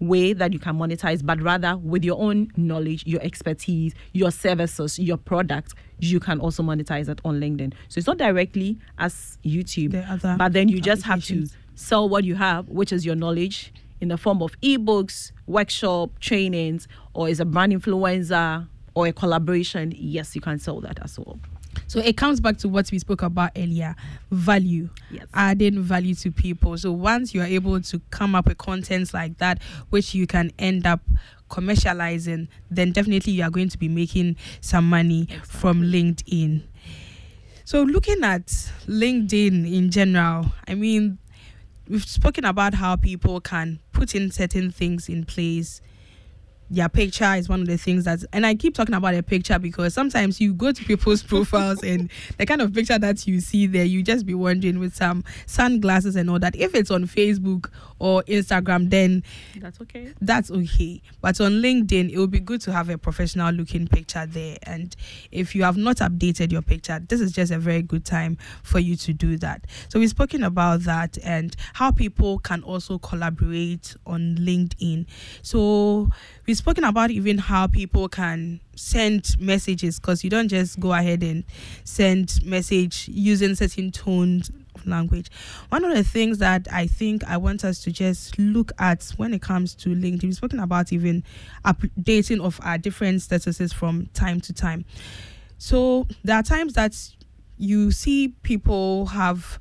[0.00, 4.96] way that you can monetize but rather with your own knowledge your expertise your services
[4.96, 7.72] your product you can also monetize it on linkedin.
[7.88, 12.24] So it's not directly as youtube the but then you just have to sell what
[12.24, 17.40] you have which is your knowledge in the form of ebooks workshop trainings or is
[17.40, 19.92] a brand influencer or a collaboration.
[19.96, 21.40] Yes you can sell that as well
[21.86, 23.94] so it comes back to what we spoke about earlier
[24.30, 25.26] value, yes.
[25.34, 26.76] adding value to people.
[26.78, 30.50] So once you are able to come up with contents like that, which you can
[30.58, 31.00] end up
[31.48, 35.58] commercializing, then definitely you are going to be making some money exactly.
[35.60, 36.62] from LinkedIn.
[37.64, 38.46] So looking at
[38.86, 41.18] LinkedIn in general, I mean,
[41.88, 45.80] we've spoken about how people can put in certain things in place
[46.70, 49.58] their picture is one of the things that and I keep talking about a picture
[49.58, 53.66] because sometimes you go to people's profiles and the kind of picture that you see
[53.66, 56.56] there you just be wondering with some sunglasses and all that.
[56.56, 59.22] If it's on Facebook or Instagram then
[59.56, 60.12] that's okay.
[60.20, 61.00] that's okay.
[61.20, 64.58] But on LinkedIn it would be good to have a professional looking picture there.
[64.64, 64.94] And
[65.32, 68.78] if you have not updated your picture this is just a very good time for
[68.78, 69.64] you to do that.
[69.88, 75.06] So we've spoken about that and how people can also collaborate on LinkedIn.
[75.42, 76.10] So
[76.48, 81.22] we spoken about even how people can send messages because you don't just go ahead
[81.22, 81.44] and
[81.84, 85.30] send message using certain tones of language.
[85.68, 89.34] One of the things that I think I want us to just look at when
[89.34, 91.22] it comes to LinkedIn, we've spoken about even
[91.66, 94.86] updating of our different statuses from time to time.
[95.58, 96.96] So there are times that
[97.58, 99.58] you see people have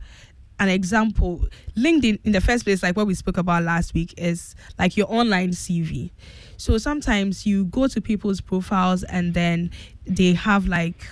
[0.60, 4.56] an example linkedin in the first place like what we spoke about last week is
[4.80, 6.10] like your online cv
[6.58, 9.72] so sometimes you go to people's profiles and then
[10.06, 11.08] they have like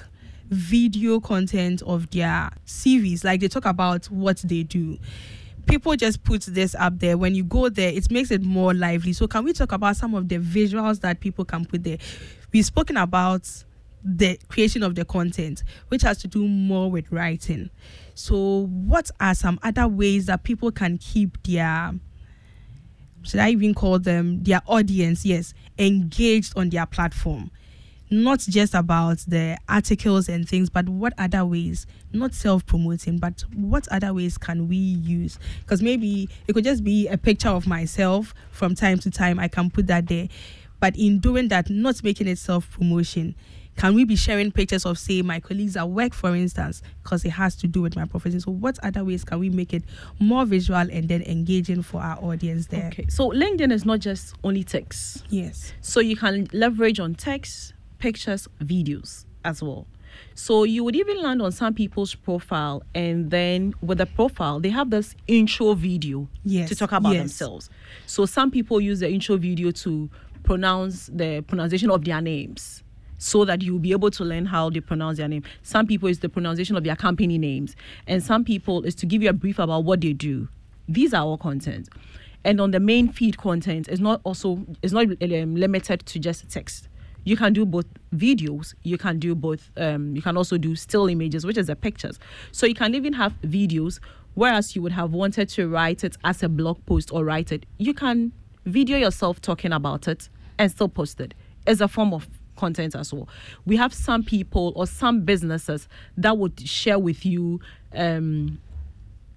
[0.49, 4.97] video content of their CVs, like they talk about what they do.
[5.67, 7.17] People just put this up there.
[7.17, 9.13] When you go there, it makes it more lively.
[9.13, 11.97] So, can we talk about some of the visuals that people can put there?
[12.51, 13.49] We've spoken about
[14.03, 17.71] the creation of the content, which has to do more with writing.
[18.13, 21.93] So, what are some other ways that people can keep their
[23.25, 27.51] should I even call them their audience, yes, engaged on their platform.
[28.11, 33.43] Not just about the articles and things, but what other ways, not self promoting, but
[33.53, 35.39] what other ways can we use?
[35.61, 39.47] Because maybe it could just be a picture of myself from time to time, I
[39.47, 40.27] can put that there.
[40.79, 43.33] But in doing that, not making it self promotion,
[43.75, 47.31] can we be sharing pictures of, say, my colleagues at work, for instance, because it
[47.31, 48.39] has to do with my profession?
[48.39, 49.83] So, what other ways can we make it
[50.19, 52.87] more visual and then engaging for our audience there?
[52.87, 53.05] Okay.
[53.09, 55.25] So, LinkedIn is not just only text.
[55.29, 55.73] Yes.
[55.81, 59.87] So, you can leverage on text, pictures, videos as well.
[60.33, 64.69] So you would even land on some people's profile, and then with the profile, they
[64.69, 66.69] have this intro video yes.
[66.69, 67.21] to talk about yes.
[67.21, 67.69] themselves.
[68.05, 70.09] So some people use the intro video to
[70.43, 72.83] pronounce the pronunciation of their names
[73.25, 75.43] so that you'll be able to learn how they pronounce their name.
[75.63, 79.23] Some people is the pronunciation of their company names, and some people is to give
[79.23, 80.47] you a brief about what they do.
[80.87, 81.89] These are all content.
[82.43, 86.47] And on the main feed content, it's not also it's not um, limited to just
[86.51, 86.87] text.
[87.23, 88.75] You can do both videos.
[88.83, 89.71] You can do both.
[89.75, 92.19] Um, you can also do still images, which is the pictures.
[92.51, 93.99] So you can even have videos.
[94.35, 97.65] Whereas you would have wanted to write it as a blog post or write it,
[97.79, 98.33] you can
[98.65, 100.29] video yourself talking about it
[100.59, 101.33] and still post it
[101.65, 103.27] as a form of content as well.
[103.65, 105.87] We have some people or some businesses
[106.17, 107.59] that would share with you
[107.93, 108.59] um,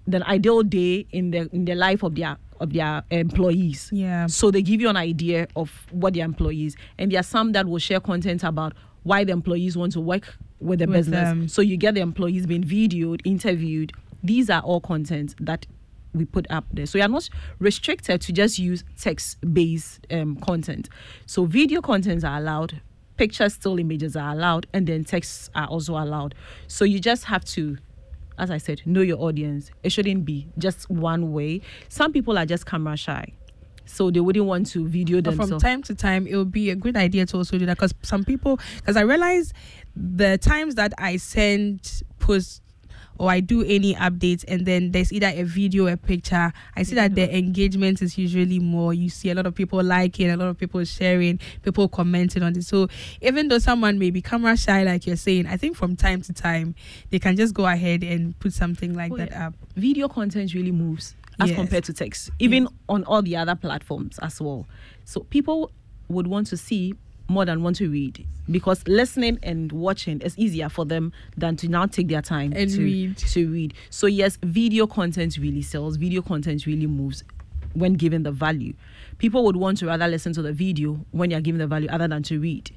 [0.07, 3.89] the ideal day in the in the life of their of their employees.
[3.93, 4.27] Yeah.
[4.27, 7.67] So they give you an idea of what their employees, and there are some that
[7.67, 11.29] will share content about why the employees want to work with the With business.
[11.29, 11.47] them.
[11.47, 13.93] So you get the employees being videoed, interviewed.
[14.21, 15.65] These are all content that
[16.13, 16.85] we put up there.
[16.85, 20.89] So you're not restricted to just use text-based um, content.
[21.27, 22.81] So video contents are allowed,
[23.19, 26.33] pictures, still images are allowed, and then texts are also allowed.
[26.67, 27.77] So you just have to
[28.39, 29.69] as I said, know your audience.
[29.83, 31.59] It shouldn't be just one way.
[31.89, 33.33] Some people are just camera shy.
[33.85, 36.75] So they wouldn't want to video But from time to time, it would be a
[36.75, 39.51] good idea to also do that because some people, because I realize
[39.93, 42.61] the times that I send posts
[43.19, 46.83] or I do any updates and then there's either a video or a picture, I
[46.83, 47.35] see that the mm-hmm.
[47.35, 48.93] engagement is usually more.
[48.93, 52.55] You see a lot of people liking, a lot of people sharing, people commenting on
[52.55, 52.63] it.
[52.63, 52.87] So
[53.21, 56.33] even though someone may be camera shy, like you're saying, I think from time to
[56.33, 56.75] time
[57.09, 59.47] they can just go ahead and put something like Oh, that yeah.
[59.47, 59.53] up.
[59.75, 61.57] Video content really moves as Yes.
[61.57, 64.65] compared to text, even on all the other platforms as well.
[65.03, 65.71] So people
[66.07, 66.95] would want to see
[67.29, 71.67] more than want to read because listening and watching is easier for them than to
[71.69, 73.17] now take their time And to read.
[73.17, 73.73] to read.
[73.89, 75.95] So yes, video content really sells.
[75.97, 77.23] Video content really moves
[77.73, 78.73] when given the value.
[79.19, 82.07] People would want to rather listen to the video when you're given the value other
[82.07, 82.71] than to read.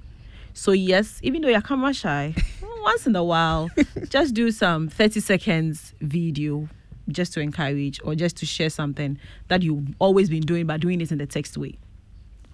[0.53, 2.35] So yes, even though you're camera shy,
[2.83, 3.71] once in a while,
[4.11, 6.69] just do some 30 seconds video
[7.09, 11.01] just to encourage or just to share something that you've always been doing but doing
[11.01, 11.79] it in the text way.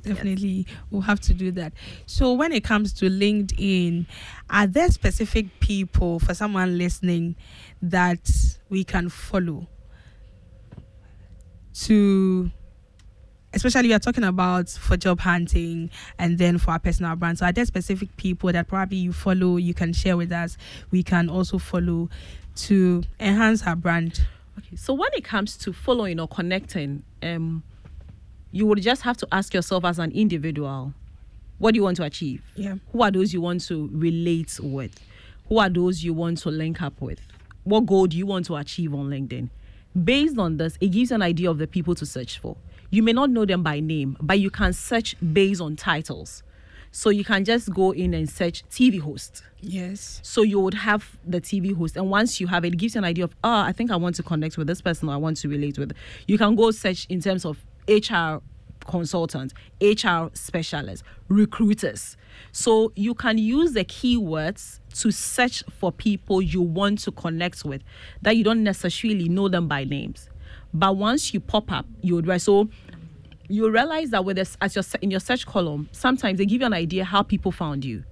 [0.03, 1.73] Definitely, we'll have to do that.
[2.07, 4.07] So, when it comes to LinkedIn,
[4.49, 7.37] are there specific people for someone listening
[7.83, 8.31] that
[8.69, 9.67] we can follow
[11.83, 12.51] to,
[13.53, 17.39] especially we are talking about for job hunting and then for our personal brand?
[17.39, 20.57] So, are there specific people that probably you follow, you can share with us,
[20.91, 22.09] we can also follow
[22.57, 24.27] to enhance our brand?
[24.59, 27.63] Okay, so when it comes to following or connecting, um,
[28.51, 30.95] you would just have to ask yourself as an individual,
[31.59, 32.43] what do you want to achieve?
[32.55, 32.77] Yeah.
[32.93, 34.99] Who are those you want to relate with?
[35.49, 37.21] Who are those you want to link up with?
[37.65, 39.51] What goal do you want to achieve on LinkedIn?
[40.05, 42.57] Based on this, it gives an idea of the people to search for.
[42.91, 46.43] You may not know them by name, but you can search based on titles.
[46.91, 49.43] So you can just go in and search TV host.
[49.61, 50.21] Yes.
[50.23, 53.01] So you would have the TV host, and once you have it, it gives you
[53.01, 55.09] an idea of, oh, I think I want to connect with this person.
[55.09, 55.93] Or I want to relate with.
[56.27, 58.43] You can go search in terms of HR
[58.87, 62.17] consultants, HR specialists, recruiters.
[62.53, 67.83] So you can use the keywords to search for people you want to connect with
[68.23, 70.29] that you don't necessarily know them by names.
[70.73, 72.43] But once you pop up, you would write.
[72.43, 72.69] So
[73.49, 76.67] you realize that with this, as your in your search column, sometimes they give you
[76.67, 78.05] an idea how people found you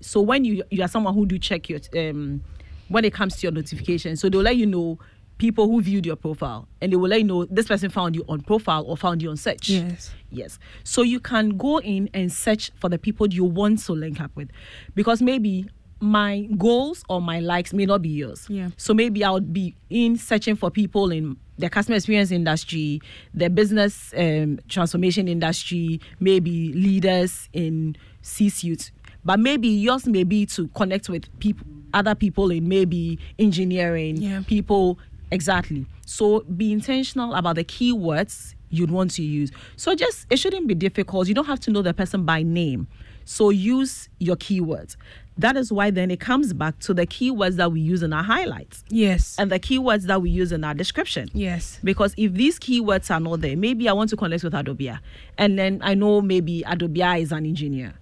[0.00, 2.42] so when you you are someone who do check your um
[2.88, 4.98] when it comes to your notifications so they'll let you know
[5.38, 8.24] people who viewed your profile and they will let you know this person found you
[8.28, 10.14] on profile or found you on search Yes.
[10.30, 14.20] yes so you can go in and search for the people you want to link
[14.20, 14.48] up with
[14.94, 15.66] because maybe
[16.00, 18.70] my goals or my likes may not be yours Yeah.
[18.76, 23.00] so maybe i would be in searching for people in the customer experience industry
[23.34, 28.90] the business um, transformation industry maybe leaders in c-suite
[29.24, 34.42] but maybe yours may be to connect with people other people in maybe engineering Yeah.
[34.46, 34.98] people
[35.30, 40.66] exactly so be intentional about the keywords you'd want to use so just it shouldn't
[40.66, 42.86] be difficult you don't have to know the person by name
[43.24, 44.96] so use your keywords
[45.38, 48.22] that is why then it comes back to the keywords that we use in our
[48.22, 49.36] highlights Yes.
[49.38, 51.78] and the keywords that we use in our description yes.
[51.82, 55.00] because if these keywords are not there, maybe I want to connect with Adobia,
[55.38, 57.94] and then I know maybe Adobia is an engineer,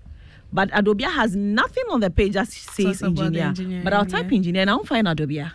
[0.53, 3.45] but Adobia has nothing on the page that says Talks about the engineer.
[3.47, 5.53] engineer, But I'll type engineer and I won't find Adobia.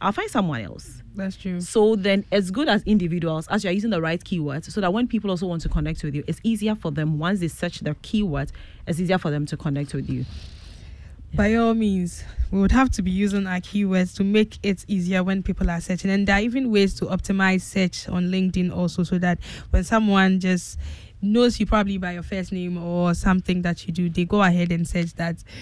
[0.00, 1.02] I'll find someone else.
[1.16, 1.60] That's true.
[1.60, 5.08] So then, as good as individuals, as you're using the right keywords, so that when
[5.08, 7.94] people also want to connect with you, it's easier for them once they search their
[7.94, 8.52] keywords.
[8.86, 10.24] It's easier for them to connect with you.
[11.34, 15.22] by all means, we would have to be using our keywords to make it easier
[15.22, 16.10] when people are searching.
[16.10, 19.38] And there are even ways to optimize search on LinkedIn also, so that
[19.70, 20.78] when someone just
[21.20, 24.70] knows you probably by your first name or something that you do, they go ahead
[24.72, 25.36] and search that.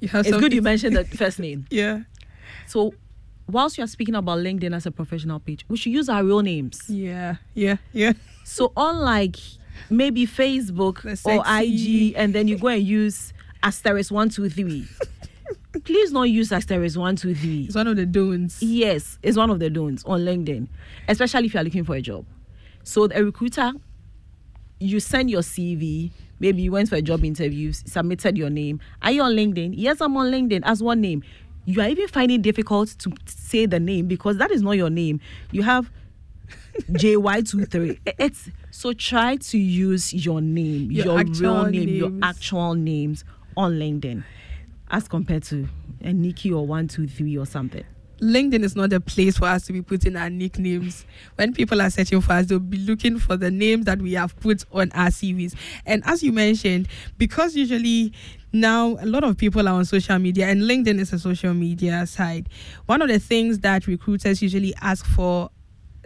[0.00, 1.64] You have It's good you mentioned the first name.
[1.70, 2.00] Yeah.
[2.66, 2.92] So,
[3.48, 6.82] whilst you're speaking about LinkedIn as a professional page, we should use our real names.
[6.88, 7.36] Yeah.
[7.54, 7.76] Yeah.
[7.92, 8.12] Yeah.
[8.44, 9.36] So unlike
[9.90, 13.32] maybe Facebook or IG, and then you go and use
[13.62, 14.86] asterisk one two three.
[15.84, 17.64] Please don't use asterisk one two three.
[17.64, 18.62] It's one of the don'ts.
[18.62, 20.68] Yes, it's one of the don'ts on LinkedIn,
[21.08, 22.24] especially if you are looking for a job.
[22.84, 23.72] So a recruiter,
[24.80, 26.10] you send your CV.
[26.40, 28.80] Maybe you went for a job interview, submitted your name.
[29.00, 29.74] Are you on LinkedIn?
[29.76, 30.62] Yes, I'm on LinkedIn.
[30.64, 31.22] As one name,
[31.64, 34.90] you are even finding it difficult to say the name because that is not your
[34.90, 35.20] name.
[35.50, 35.90] You have
[36.90, 37.98] JY23.
[38.18, 43.24] It's so try to use your name, Your your, real name, your actual names
[43.56, 44.24] on LinkedIn,
[44.90, 45.68] as compared to
[46.00, 47.84] a Nikki or one two three or something.
[48.22, 51.04] LinkedIn is not a place for us to be putting our nicknames.
[51.34, 54.38] When people are searching for us, they'll be looking for the names that we have
[54.38, 55.56] put on our CVs.
[55.86, 56.86] And as you mentioned,
[57.18, 58.12] because usually
[58.52, 62.06] now a lot of people are on social media and LinkedIn is a social media
[62.06, 62.46] site,
[62.86, 65.50] one of the things that recruiters usually ask for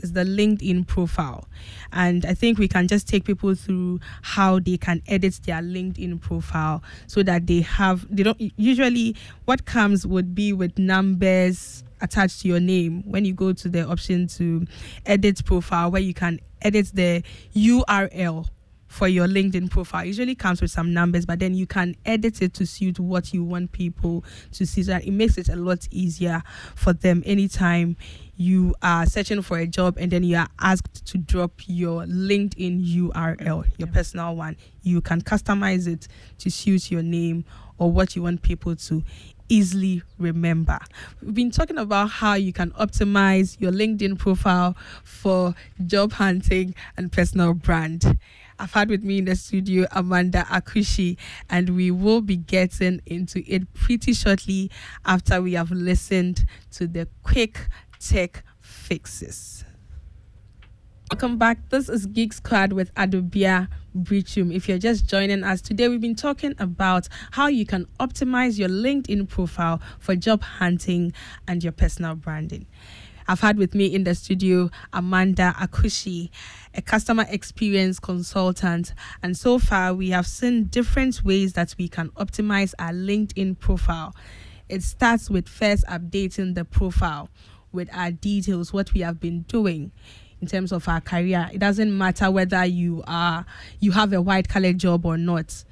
[0.03, 1.47] is the LinkedIn profile.
[1.93, 6.21] And I think we can just take people through how they can edit their LinkedIn
[6.21, 12.41] profile so that they have they don't usually what comes would be with numbers attached
[12.43, 14.67] to your name when you go to the option to
[15.05, 17.23] edit profile where you can edit the
[17.55, 18.47] URL
[18.89, 20.05] for your LinkedIn profile.
[20.05, 23.35] It usually comes with some numbers, but then you can edit it to suit what
[23.35, 24.83] you want people to see.
[24.83, 26.43] So that it makes it a lot easier
[26.75, 27.97] for them anytime
[28.37, 32.87] you are searching for a job and then you are asked to drop your LinkedIn
[32.87, 34.57] URL, your personal one.
[34.83, 36.07] You can customize it
[36.39, 37.45] to suit your name
[37.79, 39.03] or what you want people to
[39.49, 40.79] easily remember.
[41.23, 45.55] We've been talking about how you can optimize your LinkedIn profile for
[45.87, 48.19] job hunting and personal brand.
[48.59, 51.19] I've had with me in the studio Amanda Akushi,
[51.51, 54.71] and we will be getting into it pretty shortly
[55.05, 57.69] after we have listened to the quick
[58.01, 59.65] tech fixes.
[61.13, 61.69] Welcome back.
[61.69, 64.53] This is Geek Squad with Adobia Breachum.
[64.53, 68.69] If you're just joining us today, we've been talking about how you can optimize your
[68.69, 71.13] LinkedIn profile for job hunting
[71.47, 72.67] and your personal branding.
[73.29, 76.31] I've had with me in the studio Amanda Akushi,
[76.75, 78.93] a customer experience consultant.
[79.23, 84.13] And so far, we have seen different ways that we can optimize our LinkedIn profile.
[84.69, 87.29] It starts with first updating the profile
[87.71, 89.93] with our details, what we have been doing
[90.41, 91.49] in terms of our career.
[91.53, 93.47] It doesn't matter whether you are
[93.81, 95.65] you have a white collar job or not.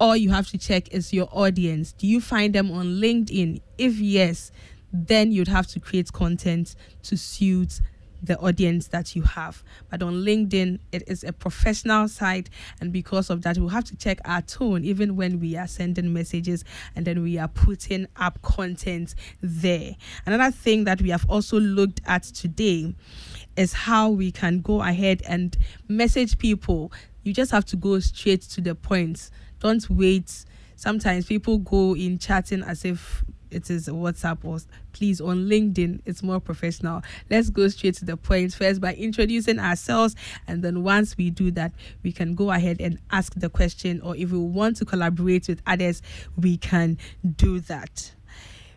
[0.00, 1.92] All you have to check is your audience.
[1.92, 3.60] Do you find them on LinkedIn?
[3.78, 4.50] If yes,
[4.92, 6.74] then you'd have to create content
[7.04, 7.80] to suit
[8.22, 9.62] the audience that you have.
[9.90, 12.48] But on LinkedIn, it is a professional site,
[12.80, 16.12] and because of that, we'll have to check our tone even when we are sending
[16.12, 16.64] messages
[16.94, 19.96] and then we are putting up content there.
[20.26, 22.94] Another thing that we have also looked at today
[23.56, 25.56] is how we can go ahead and
[25.88, 26.92] message people.
[27.22, 29.30] You just have to go straight to the point.
[29.60, 30.44] Don't wait.
[30.76, 34.58] Sometimes people go in chatting as if it is WhatsApp or
[34.92, 37.02] please on LinkedIn, it's more professional.
[37.30, 40.16] Let's go straight to the point first by introducing ourselves.
[40.46, 41.72] And then once we do that,
[42.02, 44.00] we can go ahead and ask the question.
[44.00, 46.02] Or if we want to collaborate with others,
[46.36, 46.98] we can
[47.36, 48.12] do that.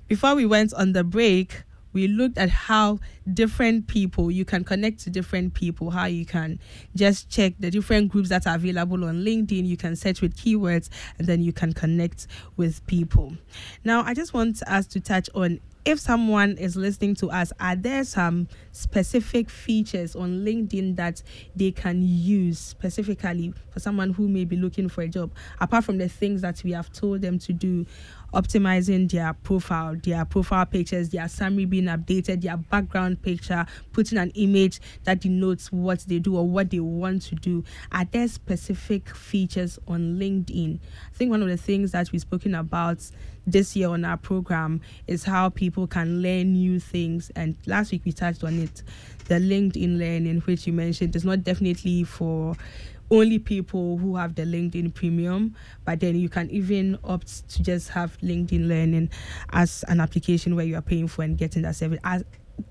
[0.08, 1.64] Before we went on the break,
[1.96, 3.00] we looked at how
[3.34, 6.60] different people you can connect to different people how you can
[6.93, 10.89] just check the different groups that are available on linkedin you can search with keywords
[11.18, 12.28] and then you can connect
[12.58, 13.36] with people.
[13.84, 17.76] Now i just want us to touch on if someone is listening to us are
[17.76, 21.22] there some specific features on linkedin that
[21.56, 25.32] they can use specifically for someone who may be looking for a job
[25.62, 27.86] apart from the things that we have told them to do
[28.34, 34.32] optimizing their profile, their profile pictures, their summary being updated, their background picture, putting an
[34.32, 37.64] image that denotes what they do or what they want to do.
[37.92, 40.80] Are there specific features on LinkedIn?
[40.80, 43.00] I think one of the things that we've spoken about
[43.48, 47.32] this year on our program is how people can learn new things.
[47.36, 48.84] And last week we touched on it.
[49.28, 52.56] The LinkedIn learning, which you mentioned, is not definitely for
[53.12, 57.89] only people who have the LinkedIn premium, but then you can even opt to just
[57.89, 59.10] have LinkedIn Learning
[59.51, 61.99] as an application where you are paying for and getting that service.
[62.03, 62.24] As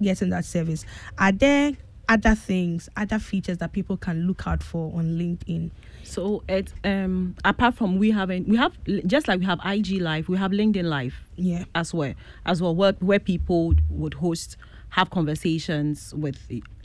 [0.03, 0.85] getting that service,
[1.19, 1.73] are there
[2.09, 5.71] other things, other features that people can look out for on LinkedIn?
[6.03, 8.77] So it um apart from we having we have
[9.07, 11.65] just like we have IG Live, we have LinkedIn Live Yeah.
[11.75, 12.13] as well
[12.45, 14.57] as well where where people would host
[14.91, 16.39] have conversations with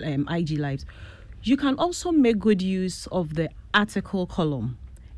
[0.03, 0.85] um, IG Lives.
[1.43, 4.77] You can also make good use of the article column,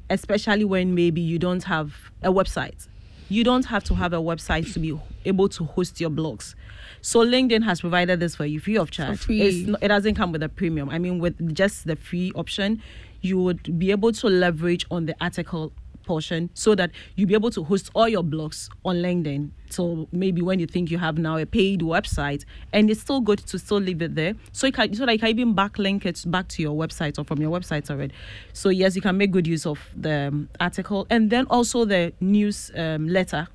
[0.10, 2.88] especially when maybe you don't have a website.
[3.30, 6.54] You don't have to have a website to be able to host your blogs.
[7.02, 9.20] So LinkedIn has provided this for you free of charge.
[9.20, 9.66] free.
[9.68, 10.90] Not, it doesn't come with a premium.
[10.90, 12.82] I mean, with just the free option,
[13.22, 15.72] you would be able to leverage on the article
[16.12, 19.50] portion so that you'll be able to host all your blogs on LinkedIn.
[19.70, 22.44] So maybe when you think you have now a paid website
[22.74, 24.34] and it's still good to still leave it there.
[24.52, 27.24] So you can so that you can even backlink it back to your website or
[27.24, 28.14] from your website already.
[28.52, 32.12] So yes, you can make good use of the um, article and then also the
[32.20, 33.48] news um, letter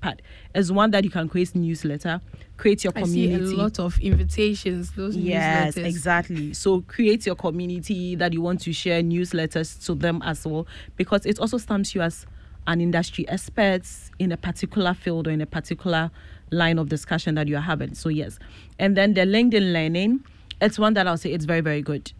[0.00, 0.20] part
[0.54, 2.20] as one that you can create newsletter
[2.60, 3.34] create your community.
[3.34, 4.92] I see a lot of invitations.
[4.92, 5.84] Those yes, newsletters.
[5.86, 6.54] exactly.
[6.54, 11.24] So create your community that you want to share newsletters to them as well, because
[11.24, 12.26] it also stamps you as
[12.66, 13.82] an industry expert
[14.18, 16.10] in a particular field or in a particular
[16.50, 17.94] line of discussion that you are having.
[17.94, 18.38] So yes,
[18.78, 20.22] and then the LinkedIn Learning,
[20.60, 22.12] it's one that I'll say it's very very good.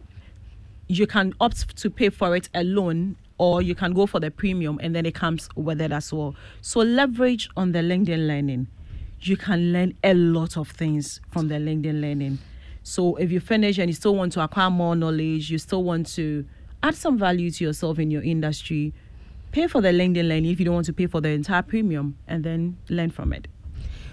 [0.87, 4.79] You can opt to pay for it alone or you can go for the premium
[4.83, 6.35] and then it comes with it as well.
[6.61, 8.67] So leverage on the LinkedIn Learning
[9.21, 12.39] you can learn a lot of things from the LinkedIn learning.
[12.83, 16.07] So if you finish and you still want to acquire more knowledge, you still want
[16.15, 16.45] to
[16.81, 18.93] add some value to yourself in your industry,
[19.51, 22.17] pay for the LinkedIn learning if you don't want to pay for the entire premium
[22.27, 23.47] and then learn from it.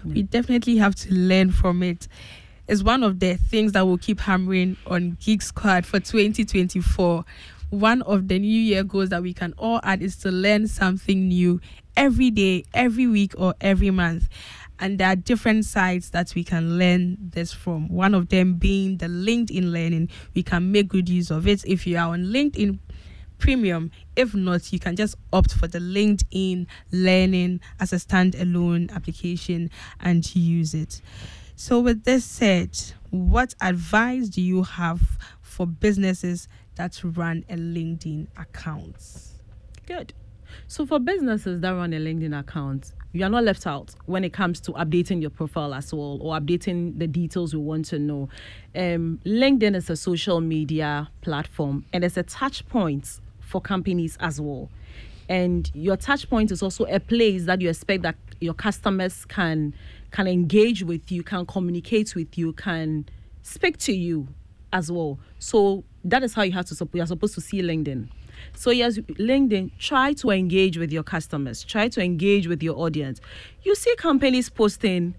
[0.04, 2.06] We definitely have to learn from it.
[2.68, 7.24] It's one of the things that will keep hammering on Geek Squad for 2024.
[7.70, 11.28] One of the New Year goals that we can all add is to learn something
[11.28, 11.60] new
[11.96, 14.28] every day, every week, or every month
[14.80, 17.88] and there are different sites that we can learn this from.
[17.88, 20.08] One of them being the LinkedIn Learning.
[20.34, 22.78] We can make good use of it if you are on LinkedIn
[23.38, 23.90] Premium.
[24.16, 30.34] If not, you can just opt for the LinkedIn Learning as a standalone application and
[30.34, 31.00] use it.
[31.56, 32.78] So, with this said,
[33.10, 36.46] what advice do you have for businesses
[36.78, 38.96] that run a LinkedIn account?
[39.86, 40.14] Good.
[40.66, 44.32] So, for businesses that run a LinkedIn account, you are not left out when it
[44.32, 48.28] comes to updating your profile as well or updating the details you want to know.
[48.74, 54.40] Um, LinkedIn is a social media platform and it's a touch point for companies as
[54.40, 54.70] well.
[55.28, 59.74] And your touch point is also a place that you expect that your customers can
[60.10, 63.06] can engage with you, can communicate with you, can
[63.42, 64.28] speak to you
[64.72, 65.18] as well.
[65.38, 66.96] So that is how you have to support.
[66.96, 68.08] you're supposed to see LinkedIn.
[68.54, 73.20] So yes, LinkedIn, try to engage with your customers, try to engage with your audience.
[73.62, 75.14] You see companies posting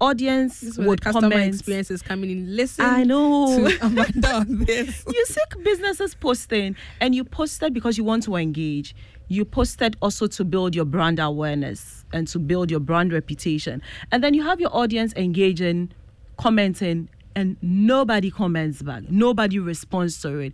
[0.00, 1.54] audience would customer comment.
[1.54, 2.56] experiences coming in.
[2.56, 3.68] Listen, I know.
[3.68, 5.04] to Amanda on this.
[5.12, 8.94] you see businesses posting, and you posted because you want to engage.
[9.28, 14.22] You posted also to build your brand awareness and to build your brand reputation, and
[14.22, 15.90] then you have your audience engaging,
[16.38, 17.08] commenting,
[17.38, 19.04] and nobody comments back.
[19.08, 20.52] Nobody responds to it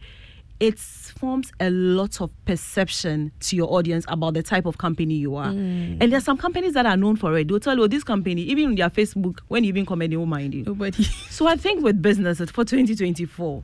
[0.61, 5.35] it forms a lot of perception to your audience about the type of company you
[5.35, 5.49] are.
[5.49, 5.99] Mm.
[6.01, 7.49] And there's some companies that are known for it.
[7.49, 10.16] They'll tell you, oh, this company, even on their Facebook, when you even comment, they
[10.16, 10.62] won't mind you.
[10.64, 11.03] Nobody.
[11.30, 13.62] so I think with businesses for 2024,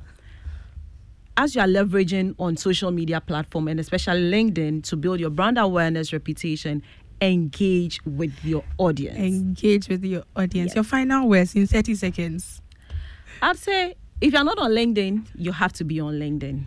[1.37, 5.59] as you are leveraging on social media platform and especially LinkedIn to build your brand
[5.59, 6.83] awareness, reputation,
[7.23, 9.17] engage with your audience.
[9.17, 10.71] Engage with your audience.
[10.71, 10.75] Yes.
[10.75, 12.61] Your final words in 30 seconds.
[13.43, 16.65] I'd say if you're not on LinkedIn, you have to be on LinkedIn.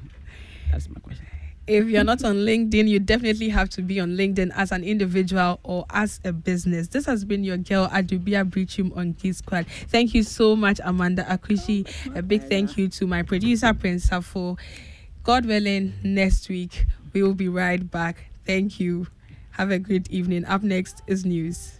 [0.71, 1.27] That's my question.
[1.65, 5.61] If you're not on LinkedIn, you definitely have to be on LinkedIn as an individual
[5.63, 6.89] or as a business.
[6.89, 9.65] This has been your girl Adobia Breachum on Geek Squad.
[9.87, 11.87] Thank you so much, Amanda Akushi.
[12.17, 14.59] A big thank you to my producer Prince Safo.
[15.23, 18.25] God willing, next week we will be right back.
[18.45, 19.07] Thank you.
[19.51, 20.43] Have a great evening.
[20.45, 21.79] Up next is news.